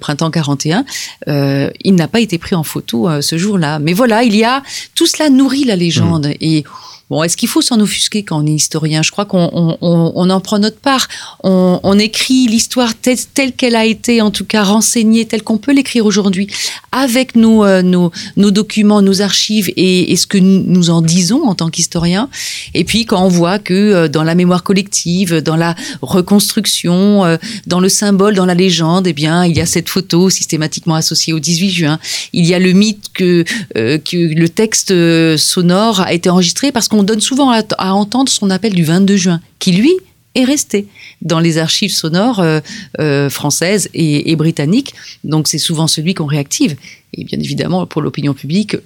[0.00, 0.84] printemps 41.
[1.26, 3.78] il n'a pas été pris en photo ce jour-là.
[3.78, 4.62] Mais voilà, il y a
[4.94, 6.28] tout cela nourrit la légende.
[6.28, 6.34] Mmh.
[6.40, 6.64] Et
[7.10, 9.02] Bon, est-ce qu'il faut s'en offusquer quand on est historien?
[9.02, 11.08] Je crois qu'on on, en prend notre part.
[11.42, 16.06] On, écrit l'histoire telle, qu'elle a été, en tout cas renseignée, telle qu'on peut l'écrire
[16.06, 16.48] aujourd'hui,
[16.90, 18.10] avec nos, euh, nos,
[18.50, 22.30] documents, nos archives et, ce que nous en disons en tant qu'historiens.
[22.74, 27.36] Et puis quand on voit que euh, dans la mémoire collective, dans la reconstruction, euh,
[27.66, 31.32] dans le symbole, dans la légende, eh bien, il y a cette photo systématiquement associée
[31.32, 31.98] au 18 juin.
[32.32, 34.94] Il y a le mythe que, que le texte
[35.36, 39.16] sonore a été enregistré parce qu'on on donne souvent à, entendre son appel du 22
[39.16, 39.90] juin, qui lui
[40.34, 40.86] est resté
[41.20, 42.60] dans les archives sonores euh,
[43.00, 44.94] euh, françaises et, britanniques.
[45.24, 46.76] Donc c'est souvent celui qu'on réactive.
[47.12, 48.76] Et bien évidemment, pour l'opinion publique,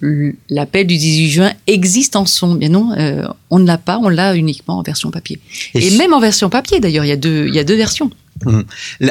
[0.48, 2.54] l'appel du 18 juin existe en son.
[2.54, 5.38] Bien non, euh, on ne l'a pas, on l'a uniquement en version papier.
[5.74, 8.10] Et, même en version papier, d'ailleurs, il y a deux, il y a deux versions.
[8.44, 8.64] Hum.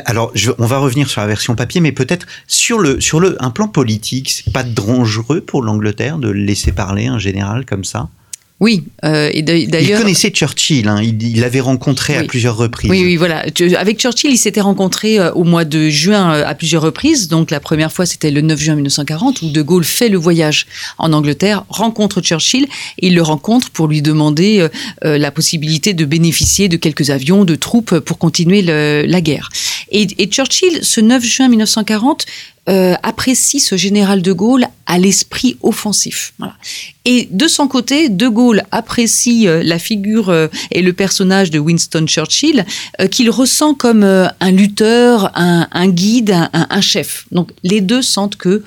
[0.05, 3.51] Alors, on va revenir sur la version papier, mais peut-être sur le sur le un
[3.51, 8.09] plan politique, c'est pas dangereux pour l'Angleterre de laisser parler un général comme ça?
[8.61, 9.81] Oui, euh, et d'ailleurs.
[9.81, 12.89] Il connaissait Churchill, hein, il l'avait rencontré à plusieurs reprises.
[12.89, 13.43] Oui, oui, voilà.
[13.77, 17.27] Avec Churchill, il s'était rencontré euh, au mois de juin euh, à plusieurs reprises.
[17.27, 20.67] Donc la première fois, c'était le 9 juin 1940, où De Gaulle fait le voyage
[20.97, 22.63] en Angleterre, rencontre Churchill,
[22.99, 24.67] et il le rencontre pour lui demander
[25.01, 29.49] la possibilité de bénéficier de quelques avions, de troupes pour continuer la guerre.
[29.91, 32.25] Et, et Churchill, ce 9 juin 1940,
[32.67, 36.33] euh, apprécie ce général de Gaulle à l'esprit offensif.
[37.05, 41.59] Et de son côté, de Gaulle apprécie euh, la figure euh, et le personnage de
[41.59, 42.65] Winston Churchill,
[43.11, 47.27] qu'il ressent comme un lutteur, un, guide, un, un, chef.
[47.31, 48.63] Donc les deux sentent que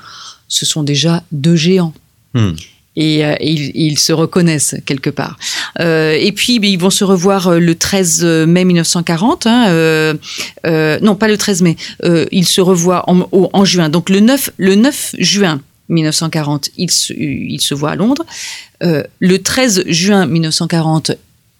[0.46, 1.92] ce sont déjà deux géants.
[2.34, 2.52] Hmm
[2.98, 5.38] et, euh, ils, se reconnaissent quelque part.
[5.80, 9.46] Euh, et puis ils vont se revoir euh, le 13 mai 1940.
[9.46, 10.14] Hein,
[11.00, 11.76] non, pas le 13 mai.
[12.32, 13.88] ils se revoient en, juin.
[13.88, 18.26] Donc le 9, le 9 juin 1940, ils se, ils se voient à Londres.
[18.80, 21.12] le 13 juin 1940,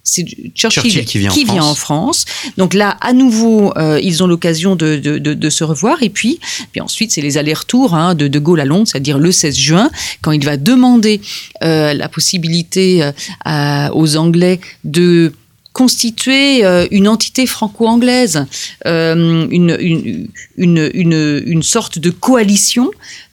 [0.08, 2.24] c'est Churchill, qui, vient, en, France.
[2.56, 6.02] Donc là, à nouveau, euh, ils ont l'occasion de, se revoir.
[6.02, 6.40] Et puis,
[6.72, 9.90] puis ensuite, c'est les allers-retours hein, de De Gaulle à Londres, c'est-à-dire le 16 juin,
[10.22, 11.20] quand il va demander
[11.62, 13.02] euh, la possibilité
[13.46, 15.32] euh, aux Anglais de
[15.74, 18.46] constituer une entité franco-anglaise,
[18.84, 19.76] une,
[20.56, 22.90] une, sorte de coalition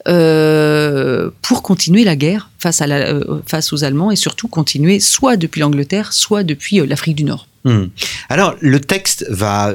[0.08, 5.36] euh, pour continuer la guerre face, à euh, face aux Allemands et surtout continuer soit
[5.36, 7.48] depuis l'Angleterre, soit depuis euh, l'Afrique du Nord.
[7.64, 7.86] Hmm.
[8.28, 9.74] Alors, le texte va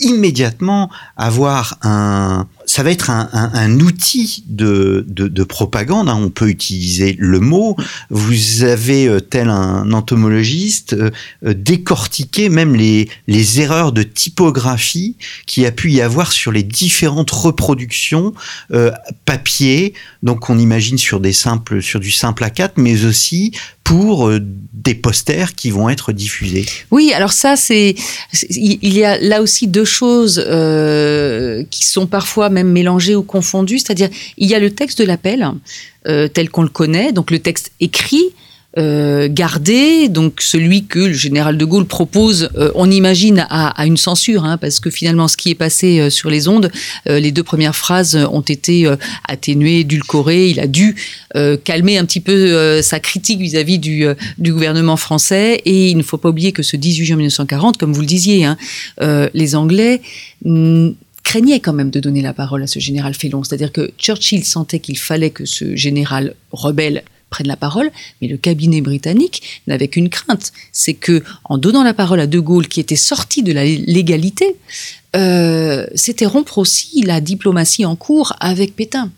[0.00, 6.08] immédiatement avoir un, ça va être un, outil de, de, de, propagande.
[6.08, 6.18] Hein.
[6.18, 7.76] On peut utiliser le mot.
[8.08, 11.10] Vous avez, euh, tel un entomologiste, euh,
[11.44, 13.10] euh, décortiqué même les,
[13.60, 18.32] erreurs de typographie qui a pu y avoir sur les différentes reproductions
[19.26, 19.92] papier.
[20.22, 23.52] Donc, on imagine sur des simples, sur du simple A4, mais aussi
[23.84, 24.30] pour
[24.72, 26.66] des posters qui vont être diffusés.
[26.90, 27.94] Oui, alors ça, c'est
[28.50, 33.78] il y a là aussi deux choses euh, qui sont parfois même mélangées ou confondues.
[33.78, 35.46] C'est-à-dire, il y a le texte de l'appel
[36.08, 38.32] euh, tel qu'on le connaît, donc le texte écrit
[38.78, 43.98] euh, gardé, donc celui que le général de Gaulle propose, euh, on imagine à, une
[43.98, 46.70] censure, hein, parce que finalement ce qui est passé euh, sur les ondes,
[47.06, 48.88] les deux premières phrases ont été
[49.28, 50.94] atténuées, édulcorées, il a dû
[51.64, 54.04] calmer un petit peu sa critique vis-à-vis du,
[54.38, 57.92] du, gouvernement français, et il ne faut pas oublier que ce 18 juin 1940, comme
[57.92, 58.56] vous le disiez, hein,
[59.34, 60.00] les Anglais
[61.22, 63.44] craignaient quand même de donner la parole à ce général félon.
[63.44, 67.90] C'est-à-dire que Churchill sentait qu'il fallait que ce général rebelle prenne la parole,
[68.20, 72.38] mais le cabinet britannique n'avait qu'une crainte, c'est que en donnant la parole à De
[72.38, 74.54] Gaulle, qui était sorti de la légalité,
[75.16, 79.10] euh, c'était rompre aussi la diplomatie en cours avec Pétain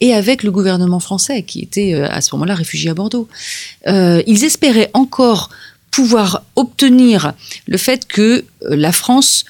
[0.00, 3.26] et avec le gouvernement français, qui était euh, à ce moment-là réfugié à Bordeaux.
[3.88, 5.50] Euh, ils espéraient encore
[5.90, 7.32] pouvoir obtenir
[7.66, 9.46] le fait que la France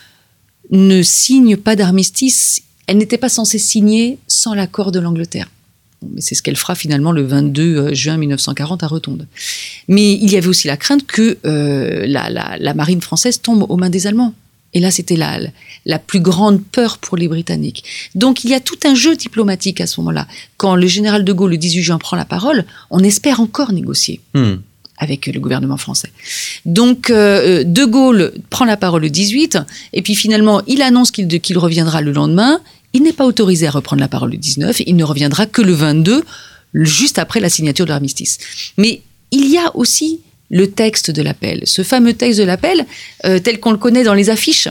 [0.71, 2.63] ne signe pas d'armistice.
[2.87, 5.49] Elle n'était pas censée signer sans l'accord de l'Angleterre
[6.15, 9.27] mais c'est ce qu'elle fera finalement le 22 euh, juin 1940 à Rotonde.
[9.89, 13.91] Mais il y avait aussi la crainte que euh, la, marine française tombe aux mains
[13.91, 14.35] des Allemands.
[14.75, 15.39] Et là, c'était la,
[15.87, 17.85] la plus grande peur pour les Britanniques.
[18.15, 20.27] Donc, il y a tout un jeu diplomatique à ce moment-là.
[20.59, 24.21] Quand le général de Gaulle, le 18 juin, prend la parole, on espère encore négocier.
[24.35, 24.57] Hmm.
[24.99, 26.11] avec le gouvernement français.
[26.65, 29.59] Donc, euh, De Gaulle prend la parole le 18,
[29.93, 32.61] et puis finalement, il annonce qu'il reviendra le lendemain,
[32.97, 35.75] il n'est pas autorisé à reprendre la parole le 19, il ne reviendra que le
[35.75, 36.25] 22,
[36.73, 38.39] juste après la signature de l'armistice.
[38.79, 42.87] Mais il y a aussi le texte de l'appel, ce fameux texte de l'appel
[43.27, 44.69] euh, tel qu'on le connaît dans les affiches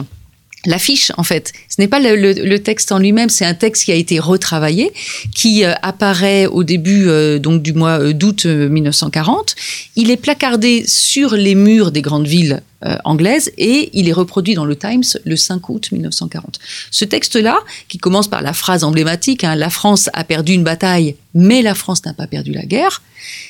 [0.66, 1.54] l'affiche en fait.
[1.70, 4.94] Ce n'est pas le, texte en lui-même, c'est un texte qui a été retravaillé,
[5.34, 9.56] qui euh, apparaît au début euh, donc du mois euh, d'août 1940.
[9.96, 12.62] Il est placardé sur les murs des grandes villes
[13.04, 16.60] anglaises et il est reproduit dans le Times le 5 août 1940.
[16.92, 21.16] Ce texte-là, qui commence par la phrase emblématique hein, La France a perdu une bataille,
[21.34, 23.02] mais la France n'a pas perdu la guerre»,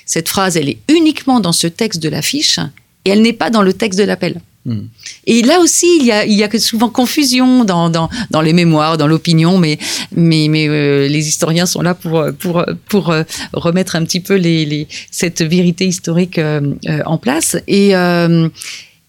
[0.05, 2.59] cette phrase, elle est uniquement dans ce texte de l'affiche
[3.03, 4.39] et elle n'est pas dans le texte de l'appel.
[4.65, 4.87] Hmm.
[5.27, 8.53] Et là aussi, il y a, il y a souvent confusion dans, dans, dans les
[8.53, 9.77] mémoires, dans l'opinion, mais,
[10.15, 13.21] mais, mais euh, les historiens sont là pour, pour, pour euh,
[13.53, 16.73] remettre un petit peu les, les cette vérité historique euh,
[17.05, 17.57] en place.
[17.67, 17.91] Et,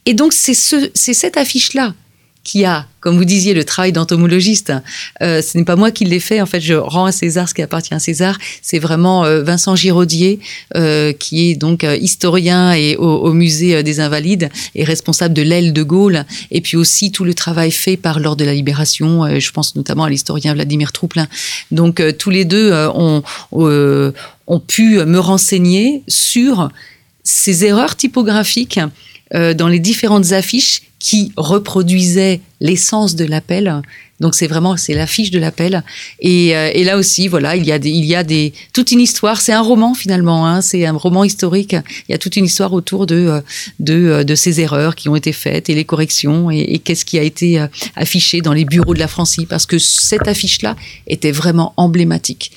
[0.04, 1.94] et donc, c'est ce, cette affiche-là
[2.46, 4.72] qui a, comme vous disiez, le travail d'entomologiste.
[5.20, 6.40] Euh, ce n'est pas moi qui l'ai fait.
[6.40, 8.38] En fait, je rends à César ce qui appartient à César.
[8.62, 10.38] C'est vraiment euh, Vincent Giraudier,
[10.76, 15.42] euh, qui est donc euh, historien et au, au, musée des Invalides et responsable de
[15.42, 16.24] l'aile de Gaulle.
[16.52, 19.26] Et puis aussi tout le travail fait par l'ordre de la Libération.
[19.40, 21.26] je pense notamment à l'historien Vladimir Trouplin.
[21.72, 26.70] Donc tous les deux ont, ont pu me renseigner sur
[27.24, 28.78] ces erreurs typographiques
[29.34, 33.82] euh, dans les différentes affiches qui reproduisaient l'essence de l'appel.
[34.20, 35.82] Donc c'est vraiment c'est l'affiche de l'appel.
[36.20, 38.92] Et, euh, et, là aussi voilà il y a des, il y a des toute
[38.92, 39.40] une histoire.
[39.40, 41.74] C'est un roman finalement hein, c'est un roman historique.
[42.08, 43.40] Il y a toute une histoire autour de euh,
[43.80, 47.18] de, de ces erreurs qui ont été faites et les corrections et, et qu'est-ce qui
[47.18, 49.46] a été affiché dans les bureaux de la Francie.
[49.46, 50.76] Parce que cette affiche là
[51.08, 52.52] était vraiment emblématique.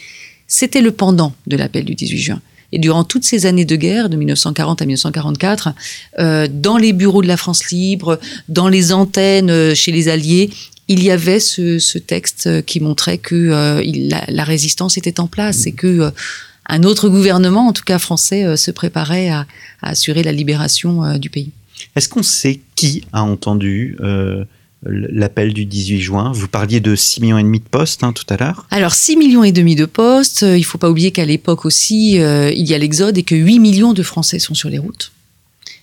[0.47, 4.09] C'était le pendant de l'appel du 18 juin et durant toutes ces années de guerre,
[4.09, 5.69] de 1940 à 1944,
[6.19, 10.49] euh, dans les bureaux de la France libre, dans les antennes euh, chez les Alliés,
[10.89, 13.83] il y avait ce, ce texte qui montrait que euh,
[14.27, 16.11] la, résistance était en place et que euh,
[16.65, 19.45] un autre gouvernement, en tout cas français, euh, se préparait à,
[19.81, 21.51] à, assurer la libération du pays.
[21.95, 23.97] Est-ce qu'on sait qui a entendu
[24.83, 26.31] l'appel du 18 juin.
[26.33, 28.65] Vous parliez de 6 millions et demi de postes hein, tout à l'heure.
[28.71, 32.51] Alors 6 millions et demi de postes, il faut pas oublier qu'à l'époque aussi, euh,
[32.51, 35.11] il y a l'exode et que 8 millions de Français sont sur les routes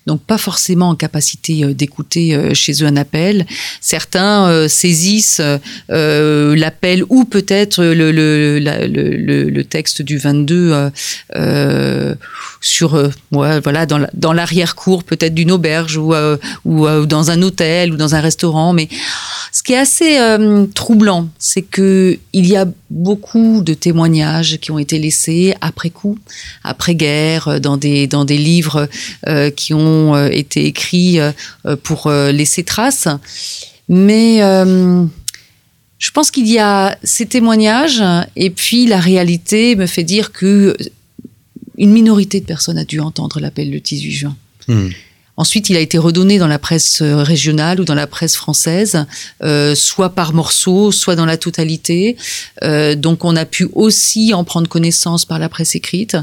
[0.07, 3.45] donc pas forcément en capacité euh, d'écouter euh, chez eux un appel.
[3.81, 5.43] Certains euh, saisissent
[5.89, 10.91] l'appel ou peut-être le, texte du 22
[11.35, 12.15] euh,
[12.61, 16.15] sur voilà dans l'arrière-cour peut-être d'une auberge ou,
[16.65, 18.73] ou, dans un hôtel ou dans un restaurant.
[18.73, 18.89] Mais
[19.53, 20.19] ce qui est assez
[20.75, 26.19] troublant, c'est que il y a beaucoup de témoignages qui ont été laissés après coup,
[26.63, 28.89] après guerre, dans des dans des livres
[29.57, 31.33] qui ont euh, été écrits euh,
[31.83, 33.09] pour euh, laisser trace.
[33.89, 34.39] Mais
[35.99, 38.03] je pense qu'il y a ces témoignages
[38.35, 40.77] et puis la réalité me fait dire que
[41.79, 44.37] une minorité de personnes a dû entendre l'appel le 18 juin.
[44.67, 44.89] Mmh.
[45.37, 49.07] Ensuite, il a été redonné dans la presse euh, régionale ou dans la presse française,
[49.43, 52.17] euh, soit par morceaux, soit dans la totalité.
[52.63, 56.17] Euh, donc, on a pu aussi en prendre connaissance par la presse écrite.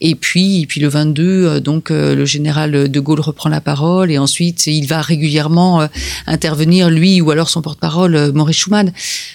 [0.00, 3.60] Et puis, et puis le 22, euh, donc euh, le général de Gaulle reprend la
[3.60, 5.86] parole et ensuite il va régulièrement euh,
[6.26, 8.92] intervenir lui ou alors son porte-parole Maurice Schumann.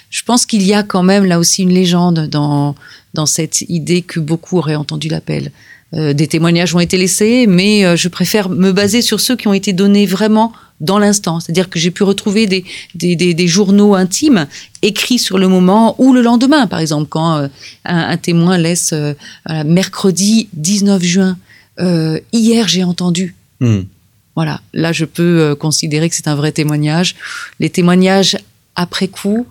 [0.09, 2.75] Je pense qu'il y a quand même là aussi une légende dans
[3.13, 5.51] dans cette idée que beaucoup auraient entendu l'appel.
[5.95, 9.47] Euh, des témoignages ont été laissés, mais euh, je préfère me baser sur ceux qui
[9.47, 11.39] ont été donnés vraiment dans l'instant.
[11.39, 14.47] C'est-à-dire que j'ai pu retrouver des, des, des, des, journaux intimes
[14.81, 17.47] écrits sur le moment ou le lendemain, par exemple, quand euh,
[17.85, 19.13] un, un, témoin laisse euh,
[19.65, 21.37] mercredi 19 juin,
[21.79, 23.35] euh, hier j'ai entendu.
[23.61, 23.81] Mmh.
[24.35, 27.15] Voilà, là je peux considérer que c'est un vrai témoignage.
[27.61, 28.37] Les témoignages
[28.75, 29.47] après coup,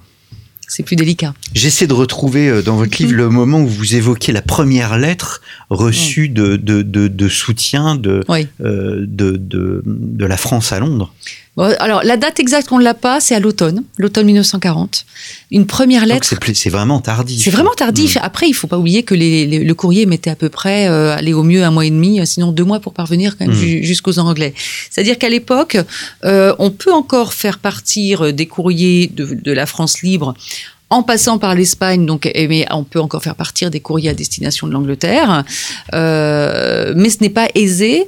[0.69, 1.35] c'est plus délicat.
[1.55, 5.41] J'essaie de retrouver euh, dans votre livre le moment où vous évoquez la première lettre
[5.71, 8.49] reçue de, de, de, de, soutien de, oui.
[8.61, 11.13] euh, de, de, de, la France à Londres.
[11.57, 15.07] Bon, alors, la date exacte qu'on ne l'a pas, c'est à l'automne, l'automne 1940.
[15.53, 16.27] Une première lettre.
[16.55, 17.45] C'est vraiment tardif.
[17.45, 18.17] C'est vraiment tardif.
[18.17, 18.21] Mmh.
[18.23, 20.89] Après, il ne faut pas oublier que les, les, le courrier mettait à peu près,
[20.89, 23.55] euh, aller au mieux un mois et demi, sinon deux mois pour parvenir quand même
[23.55, 23.83] mmh.
[23.83, 24.53] jusqu'aux Anglais.
[24.91, 25.77] C'est-à-dire qu'à l'époque,
[26.25, 30.35] euh, on peut encore faire partir des courriers de, de la France libre
[30.91, 34.67] en passant par l'Espagne, donc, mais on peut encore faire partir des courriers à destination
[34.67, 35.45] de l'Angleterre,
[35.93, 38.07] euh, mais ce n'est pas aisé.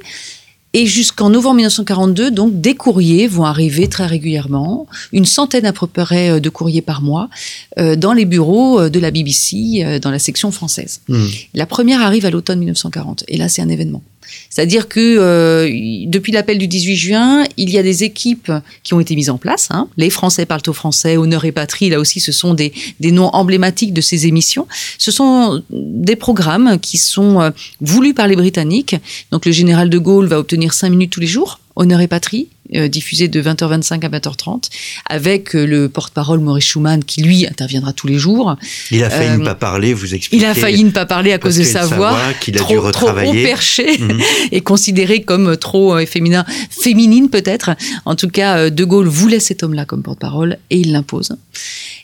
[0.79, 5.87] Et jusqu'en novembre 1942, donc, des courriers vont arriver très régulièrement, une centaine à peu
[5.87, 7.31] près de courriers par mois,
[7.79, 11.01] euh, dans les bureaux de la BBC, euh, dans la section française.
[11.07, 11.25] Mmh.
[11.55, 14.03] La première arrive à l'automne 1940, et là, c'est un événement.
[14.49, 15.69] C'est-à-dire que euh,
[16.07, 18.51] depuis l'appel du 18 juin, il y a des équipes
[18.83, 19.69] qui ont été mises en place.
[19.71, 19.87] Hein.
[19.97, 23.29] Les Français parlent au français, Honneur et Patrie, là aussi, ce sont des, des noms
[23.33, 24.67] emblématiques de ces émissions.
[24.97, 28.95] Ce sont des programmes qui sont euh, voulus par les Britanniques.
[29.31, 32.47] Donc le général de Gaulle va obtenir cinq minutes tous les jours, Honneur et Patrie,
[32.73, 34.69] euh, diffusé de 20h25 à 20h30,
[35.05, 38.55] avec euh, le porte-parole Maurice Schumann qui lui interviendra tous les jours.
[38.91, 40.43] Il a failli euh, ne pas parler, vous expliquez.
[40.43, 42.79] Il a failli ne pas parler à cause de sa voix, qu'il a trop, dû
[42.79, 43.43] retravailler.
[43.43, 44.19] trop perché mmh.
[44.51, 47.69] et considéré comme trop euh, féminin, féminine peut-être.
[48.05, 51.37] En tout cas, De Gaulle voulait cet homme-là comme porte-parole et il l'impose.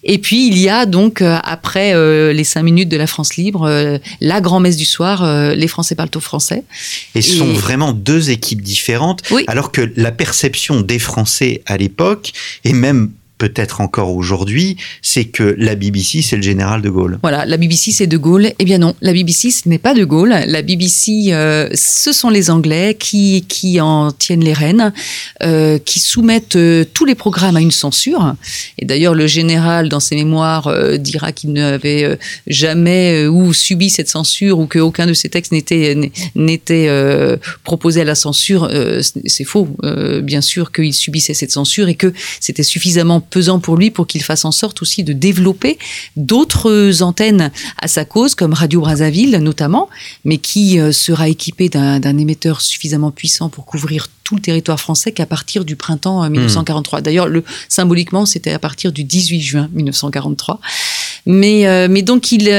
[0.04, 3.64] Et puis il y a donc après euh, les cinq minutes de la France libre,
[3.64, 6.64] euh, la grand-messe du soir, euh, les Français parlent au français.
[7.16, 7.38] Et ce et...
[7.38, 9.44] sont vraiment deux équipes différentes, oui.
[9.48, 13.12] alors que la perception des Français à l'époque et même
[13.44, 17.20] peut-être encore aujourd'hui, c'est que la BBC, c'est le général de Gaulle.
[17.22, 18.54] Voilà, la BBC, c'est de Gaulle.
[18.58, 20.34] Eh bien non, la BBC, ce n'est pas de Gaulle.
[20.48, 24.94] La BBC, euh, ce sont les Anglais qui, en tiennent les rênes,
[25.42, 28.34] euh, qui soumettent euh, tous les programmes à une censure.
[28.80, 34.58] Et d'ailleurs, le général, dans ses mémoires, dira qu'il n'avait jamais ou subi cette censure
[34.60, 38.72] ou qu'aucun de ses textes n'était proposé à la censure.
[39.02, 39.68] c'est faux.
[40.24, 44.22] bien sûr qu'il subissait cette censure et que c'était suffisamment pesant pour lui pour qu'il
[44.22, 45.80] fasse en sorte aussi de développer
[46.16, 47.50] d'autres antennes
[47.82, 49.90] à sa cause, comme Radio Brazzaville notamment,
[50.24, 55.12] mais qui euh, sera équipé d'un émetteur suffisamment puissant pour couvrir tout le territoire français
[55.12, 57.00] qu'à partir du printemps 1943.
[57.00, 60.60] Euh, D'ailleurs, le, symboliquement, c'était à partir du 18 juin 1943.
[61.26, 62.50] Mais, euh, mais donc, il,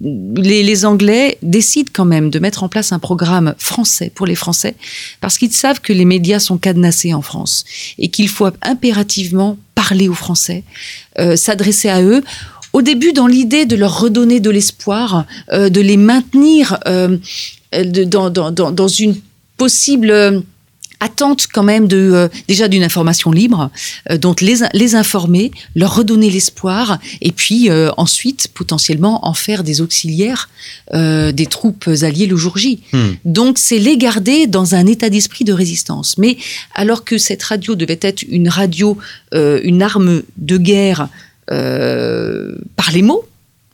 [0.00, 4.74] les, Anglais décident quand même de mettre en place un programme français pour les Français,
[5.20, 7.64] parce qu'ils savent que les médias sont cadenassés en France
[7.98, 10.64] et qu'il faut impérativement parler aux Français,
[11.18, 12.22] euh, s'adresser à eux
[12.72, 17.16] au début dans l'idée de leur redonner de l'espoir, euh, de les maintenir euh,
[17.72, 19.16] dans, une
[19.56, 20.42] possible
[21.00, 23.70] attente quand même de euh, déjà d'une information libre,
[24.10, 29.62] euh, donc les, les informer, leur redonner l'espoir, et puis euh, ensuite potentiellement en faire
[29.64, 30.48] des auxiliaires
[30.92, 32.80] des troupes alliées le jour J.
[32.92, 33.12] Hmm.
[33.24, 36.18] Donc c'est les garder dans un état d'esprit de résistance.
[36.18, 36.36] Mais
[36.74, 38.96] alors que cette radio devait être une radio,
[39.32, 41.08] une arme de guerre
[41.46, 43.26] par les mots,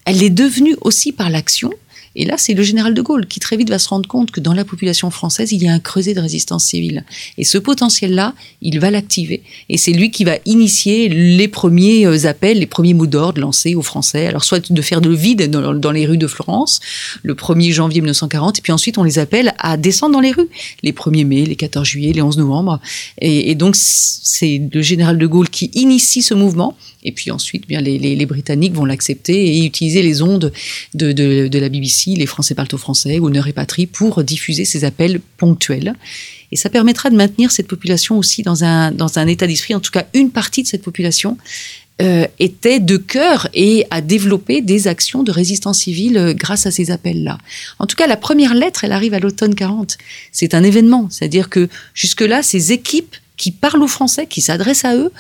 [0.04, 1.72] elle est devenue aussi par l'action
[2.14, 4.40] et là, c'est le général de Gaulle qui très vite va se rendre compte que
[4.40, 7.04] dans la population française, il y a un creuset de résistance civile.
[7.38, 9.42] Et ce potentiel-là, il va l'activer.
[9.68, 13.74] Et c'est lui qui va initier les premiers euh, appels, les premiers mots d'ordre lancés
[13.74, 14.26] aux Français.
[14.26, 16.80] Alors, soit de faire de vide dans, les rues de Florence,
[17.22, 20.48] le 1er janvier 1940, et puis ensuite, on les appelle à descendre dans les rues,
[20.82, 22.80] les 1er mai, les 14 juillet, les 11 novembre.
[23.20, 26.76] Et, et donc, c'est le général de Gaulle qui initie ce mouvement.
[27.04, 30.52] Et puis ensuite, bien, les, les, les Britanniques vont l'accepter et utiliser les ondes
[30.94, 34.64] de, de, de, la BBC, les Français parlent au français, Honneur et Patrie, pour diffuser
[34.64, 35.94] ces appels ponctuels.
[36.52, 39.80] Et ça permettra de maintenir cette population aussi dans un, dans un état d'esprit, en
[39.80, 41.38] tout cas une partie de cette population,
[42.00, 46.70] euh, était de cœur et a développé des actions de résistance civile euh, grâce à
[46.70, 47.38] ces appels-là.
[47.78, 49.98] En tout cas, la première lettre, elle arrive à l'automne 40.
[50.32, 54.94] C'est un événement, c'est-à-dire que jusque-là, ces équipes qui parlent aux Français, qui s'adressent à
[54.94, 55.10] eux.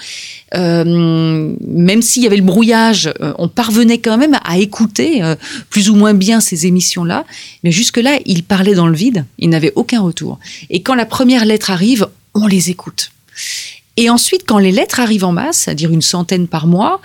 [0.54, 5.34] Euh, même s'il y avait le brouillage, euh, on parvenait quand même à écouter euh,
[5.70, 7.24] plus ou moins bien ces émissions-là.
[7.64, 10.38] Mais jusque-là, ils parlaient dans le vide, ils n'avaient aucun retour.
[10.70, 13.10] Et quand la première lettre arrive, on les écoute.
[13.96, 17.00] Et ensuite, quand les lettres arrivent en masse, c'est-à-dire une centaine par mois,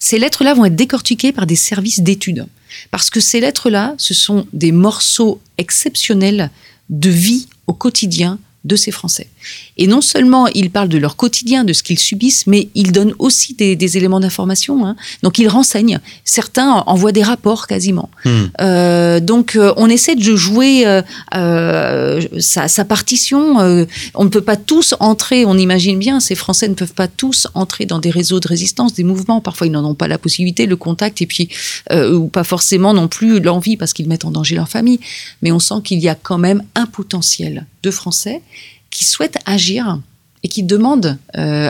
[0.00, 2.46] ces lettres-là vont être décortiquées par des services d'études.
[2.90, 6.50] Parce que ces lettres-là, ce sont des morceaux exceptionnels
[6.90, 9.28] de vie au quotidien de ces Français.
[9.76, 13.14] Et non seulement ils parlent de leur quotidien, de ce qu'ils subissent, mais ils donnent
[13.18, 14.86] aussi des, éléments d'information.
[14.86, 14.96] Hein.
[15.22, 16.00] Donc ils renseignent.
[16.24, 18.08] Certains envoient des rapports quasiment.
[18.24, 18.44] Hmm.
[18.60, 20.84] Euh, donc euh, on essaie de jouer
[21.34, 23.86] euh, sa, partition.
[24.14, 27.46] on ne peut pas tous entrer, on imagine bien, ces Français ne peuvent pas tous
[27.54, 29.40] entrer dans des réseaux de résistance, des mouvements.
[29.40, 31.48] Parfois ils n'en ont pas la possibilité, le contact, et puis
[31.92, 35.00] ou pas forcément non plus l'envie parce qu'ils mettent en danger leur famille.
[35.42, 38.42] Mais on sent qu'il y a quand même un potentiel de Français
[38.96, 39.98] qui souhaitent agir
[40.42, 41.68] et qui demandent euh,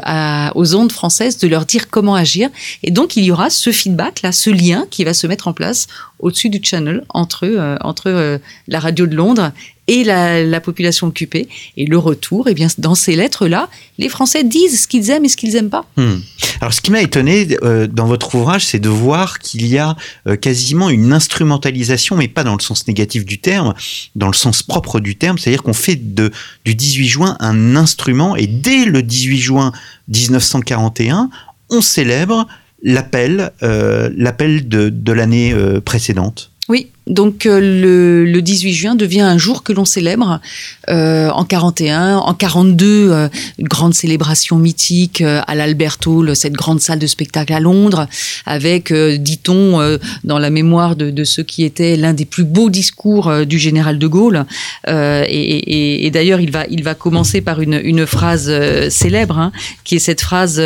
[0.54, 2.50] aux ondes françaises de leur dire comment agir.
[2.84, 5.52] Et donc, il y aura ce feedback, là, ce lien qui va se mettre en
[5.52, 5.88] place
[6.20, 9.50] au-dessus du channel entre, euh, entre euh, la radio de Londres
[9.88, 11.48] et la, la, population occupée.
[11.76, 13.68] Et le retour, et eh bien, dans ces lettres-là,
[13.98, 15.86] les Français disent ce qu'ils aiment et ce qu'ils n'aiment pas.
[15.96, 16.16] Hmm.
[16.60, 19.96] Alors, ce qui m'a étonné euh, dans votre ouvrage, c'est de voir qu'il y a
[20.26, 23.74] euh, quasiment une instrumentalisation, mais pas dans le sens négatif du terme,
[24.16, 26.30] dans le sens propre du terme, c'est-à-dire qu'on fait de,
[26.64, 29.72] du 18 juin un instrument, et dès le 18 juin
[30.08, 31.30] 1941,
[31.70, 32.46] on célèbre
[32.82, 36.50] l'appel, euh, l'appel de, de l'année précédente.
[36.68, 40.40] Oui, donc euh, le, le, 18 juin devient un jour que l'on célèbre
[40.88, 43.28] euh, en 41, en 42, euh,
[43.58, 48.08] une grande célébration mythique à l'Albert Hall, cette grande salle de spectacle à Londres,
[48.44, 53.46] avec, dit-on, dans la mémoire de, de ce qui était l'un des plus beaux discours
[53.46, 54.44] du général de Gaulle.
[54.86, 58.52] et, d'ailleurs, il va, il va commencer par une, phrase
[58.88, 59.52] célèbre, hein,
[59.84, 60.60] qui est cette phrase,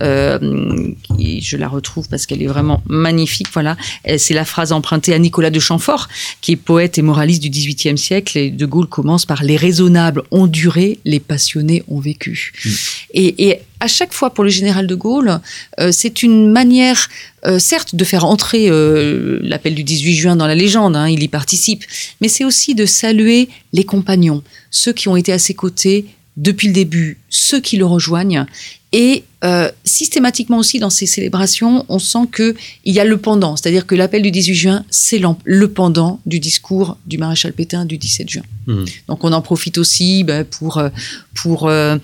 [0.00, 3.48] je la retrouve parce qu'elle est vraiment magnifique.
[3.52, 3.76] Voilà,
[4.16, 5.83] c'est la phrase empruntée à Nicolas de Chamfort
[6.40, 8.38] qui est poète et moraliste du XVIIIe siècle.
[8.38, 12.52] Et De Gaulle commence par les raisonnables ont duré, les passionnés ont vécu.
[12.64, 12.70] Mm.
[13.14, 15.40] Et, et, à chaque fois pour le général de Gaulle,
[15.78, 17.08] euh, c'est une manière,
[17.46, 21.22] euh, certes, de faire entrer euh, l'appel du 18 juin dans la légende, hein, il
[21.22, 21.84] y participe,
[22.22, 26.06] mais c'est aussi de saluer les compagnons, ceux qui ont été à ses côtés
[26.36, 28.46] depuis le début, ceux qui le rejoignent,
[28.94, 33.56] et euh, systématiquement aussi dans ces célébrations, on sent que il y a le pendant,
[33.56, 37.98] c'est-à-dire que l'appel du 18 juin, c'est le pendant du discours du maréchal Pétain du
[37.98, 38.42] 17 juin.
[38.66, 38.84] Mmh.
[39.08, 40.88] Donc on en profite aussi ben, pour euh,
[41.34, 41.98] pour euh,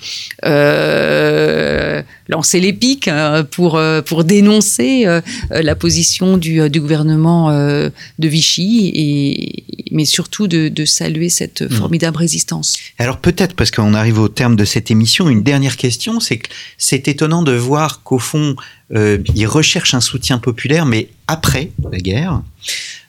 [0.44, 5.20] euh, lancer les pics, hein, pour pour dénoncer euh,
[5.50, 11.70] la position du, du gouvernement de Vichy, et mais surtout de, de saluer cette mmh.
[11.70, 12.76] formidable résistance.
[12.98, 16.48] Alors peut-être parce qu'on arrive au terme de cette émission, une dernière question, c'est que
[16.80, 18.56] c'est étonnant de voir qu'au fond,
[18.94, 22.42] euh, il recherche un soutien populaire, mais après la guerre,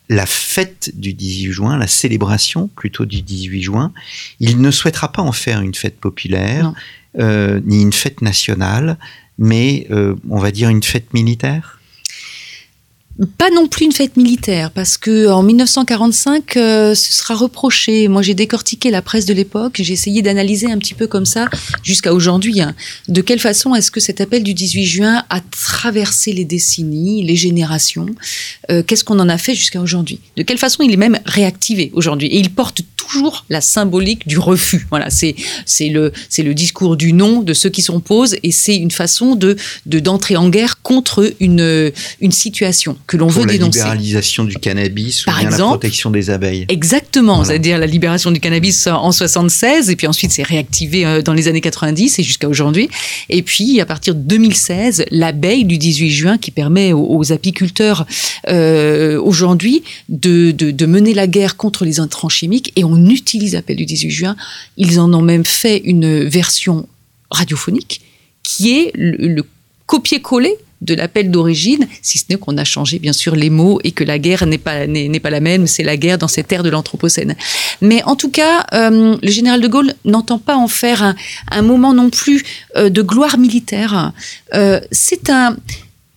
[0.09, 3.93] la fête du 18 juin, la célébration plutôt du 18 juin,
[4.41, 6.73] il ne souhaitera pas en faire une fête populaire,
[7.17, 8.97] euh, ni une fête nationale,
[9.39, 11.79] mais euh, on va dire une fête militaire
[13.25, 18.07] pas non plus une fête militaire, parce que en 1945, euh, ce sera reproché.
[18.07, 21.47] Moi, j'ai décortiqué la presse de l'époque, j'ai essayé d'analyser un petit peu comme ça
[21.83, 22.61] jusqu'à aujourd'hui.
[22.61, 22.75] Hein.
[23.07, 27.35] De quelle façon est-ce que cet appel du 18 juin a traversé les décennies, les
[27.35, 28.07] générations
[28.69, 30.19] euh, Qu'est-ce qu'on en a fait jusqu'à aujourd'hui?
[30.37, 32.27] De quelle façon il est même réactivé aujourd'hui?
[32.27, 34.87] Et il porte toujours la symbolique du refus.
[34.89, 38.75] Voilà, c'est c'est le c'est le discours du non de ceux qui s'opposent et c'est
[38.75, 39.55] une façon de
[39.85, 43.79] de d'entrer en guerre contre une une situation que l'on veut dénoncer.
[43.79, 46.65] La libéralisation du cannabis Par ou bien exemple, la protection des abeilles.
[46.69, 51.33] Exactement, c'est-à-dire la libération du cannabis en 76 et puis ensuite c'est réactivé euh, dans
[51.33, 52.89] les années 90 et jusqu'à aujourd'hui.
[53.27, 58.07] Et puis à partir de 2016, l'abeille du 18 juin qui permet aux, apiculteurs
[58.47, 63.55] euh, aujourd'hui de, de, de mener la guerre contre les intrants chimiques et on utilise
[63.55, 64.35] l'appel du 18 juin.
[64.77, 66.87] Ils en ont même fait une version
[67.29, 68.01] radiophonique
[68.43, 69.43] qui est le,
[69.85, 73.91] copier-coller de l'appel d'origine, si ce n'est qu'on a changé bien sûr les mots et
[73.91, 76.63] que la guerre n'est pas n'est pas la même, c'est la guerre dans cette ère
[76.63, 77.35] de l'anthropocène.
[77.81, 81.15] Mais en tout cas, euh, le général de Gaulle n'entend pas en faire
[81.51, 82.43] un, moment non plus
[82.75, 84.11] euh, de gloire militaire.
[84.53, 85.55] Euh, c'est un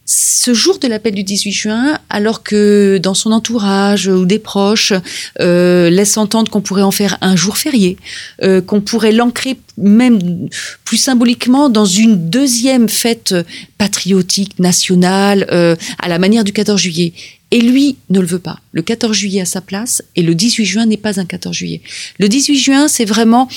[0.06, 4.92] ce jour de l'appel du 18 juin, alors que dans son entourage ou des proches
[5.40, 7.96] euh, laissent entendre qu'on pourrait en faire un jour férié,
[8.42, 10.48] euh, qu'on pourrait l'ancrer même
[10.84, 13.34] plus symboliquement dans une deuxième fête
[13.78, 17.14] patriotique nationale euh, à la manière du 14 juillet.
[17.50, 18.58] Et lui ne le veut pas.
[18.72, 21.80] Le 14 juillet à sa place et le 18 juin n'est pas un 14 juillet.
[22.18, 23.48] Le 18 juin, c'est vraiment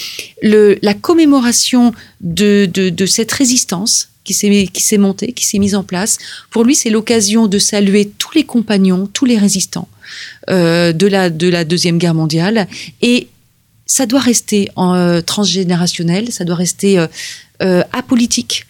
[0.41, 5.57] le, la commémoration de, de, de cette résistance qui s'est qui s'est monté, qui s'est
[5.57, 6.17] mise en place.
[6.51, 9.87] Pour lui, c'est l'occasion de saluer tous les compagnons, tous les résistants
[10.49, 12.67] euh, de la de la deuxième guerre mondiale.
[13.01, 13.29] Et
[13.85, 16.99] ça doit rester euh, transgénérationnel, ça doit rester
[17.63, 18.65] euh, apolitique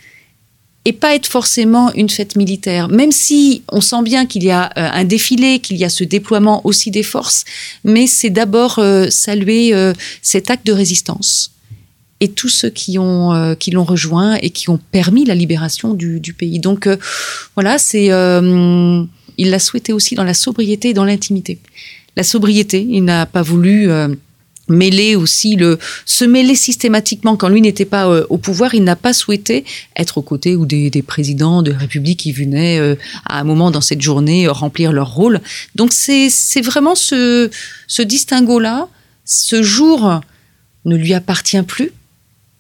[0.86, 2.88] et pas être forcément une fête militaire.
[2.88, 6.66] Même si on sent bien qu'il y a un défilé, qu'il y a ce déploiement
[6.66, 7.44] aussi des forces,
[7.84, 8.80] mais c'est d'abord
[9.10, 9.74] saluer
[10.22, 11.52] cet acte de résistance
[12.20, 15.94] et tous ceux qui ont euh, qui l'ont rejoint et qui ont permis la libération
[15.94, 16.60] du, du pays.
[16.60, 16.98] Donc euh,
[17.56, 19.04] voilà, c'est euh,
[19.38, 21.60] il l'a souhaité aussi dans la sobriété et dans l'intimité.
[22.16, 23.90] La sobriété, il n'a pas voulu
[24.70, 29.14] mêler aussi le se mêler systématiquement quand lui n'était pas au pouvoir il n'a pas
[29.14, 29.64] souhaité
[29.96, 32.80] être aux côtés ou des, des présidents de République qui venaient
[33.26, 35.40] à un moment dans cette journée remplir leur rôle
[35.76, 37.50] donc c'est c'est vraiment ce
[37.88, 38.90] ce distinguo là
[39.24, 40.20] ce jour
[40.84, 41.92] ne lui appartient plus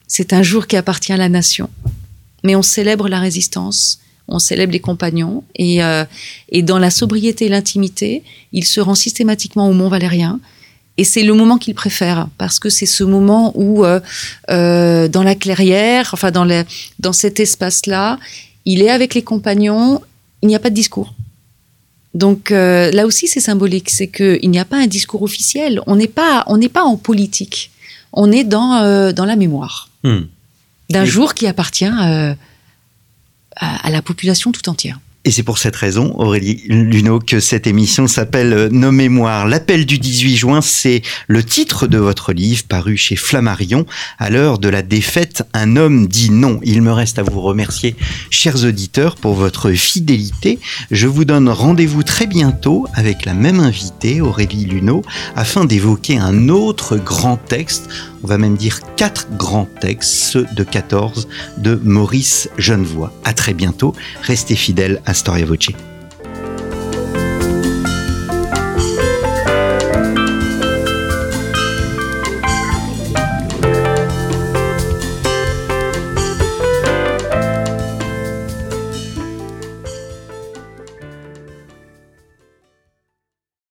[0.07, 1.69] c'est un jour qui appartient à la nation.
[2.43, 6.05] Mais on célèbre la résistance, on célèbre les compagnons, et, euh,
[6.49, 10.39] et dans la sobriété et l'intimité, il se rend systématiquement au Mont Valérien.
[10.97, 13.99] Et c'est le moment qu'il préfère, parce que c'est ce moment où, euh,
[14.49, 16.47] euh, dans la clairière, enfin dans,
[16.99, 18.19] dans cet espace-là,
[18.65, 20.01] il est avec les compagnons,
[20.41, 21.13] il n'y a pas de discours.
[22.13, 26.07] Donc là aussi, c'est symbolique, c'est qu'il n'y a pas un discours officiel, on n'est
[26.07, 27.69] pas, pas en politique,
[28.11, 29.89] on est dans, dans la mémoire.
[30.07, 30.27] Hmm.
[30.89, 32.33] D'un jour qui appartient euh,
[33.57, 34.99] à, à la population tout entière.
[35.25, 39.45] Et c'est pour cette raison, Aurélie Luneau, que cette émission s'appelle Nos Mémoires.
[39.45, 43.85] L'appel du 18 juin, c'est le titre de votre livre paru chez Flammarion.
[44.19, 46.61] À l'heure de la défaite, un homme dit non.
[46.63, 47.97] Il me reste à vous remercier,
[48.29, 50.59] chers auditeurs, pour votre fidélité.
[50.91, 55.01] Je vous donne rendez-vous très bientôt avec la même invitée, Aurélie Luneau,
[55.35, 57.89] afin d'évoquer un autre grand texte.
[58.23, 63.13] On va même dire quatre grands textes, ceux de 14 de Maurice Genevoix.
[63.25, 63.93] À très bientôt.
[64.23, 65.96] Restez fidèles à Storia Voce.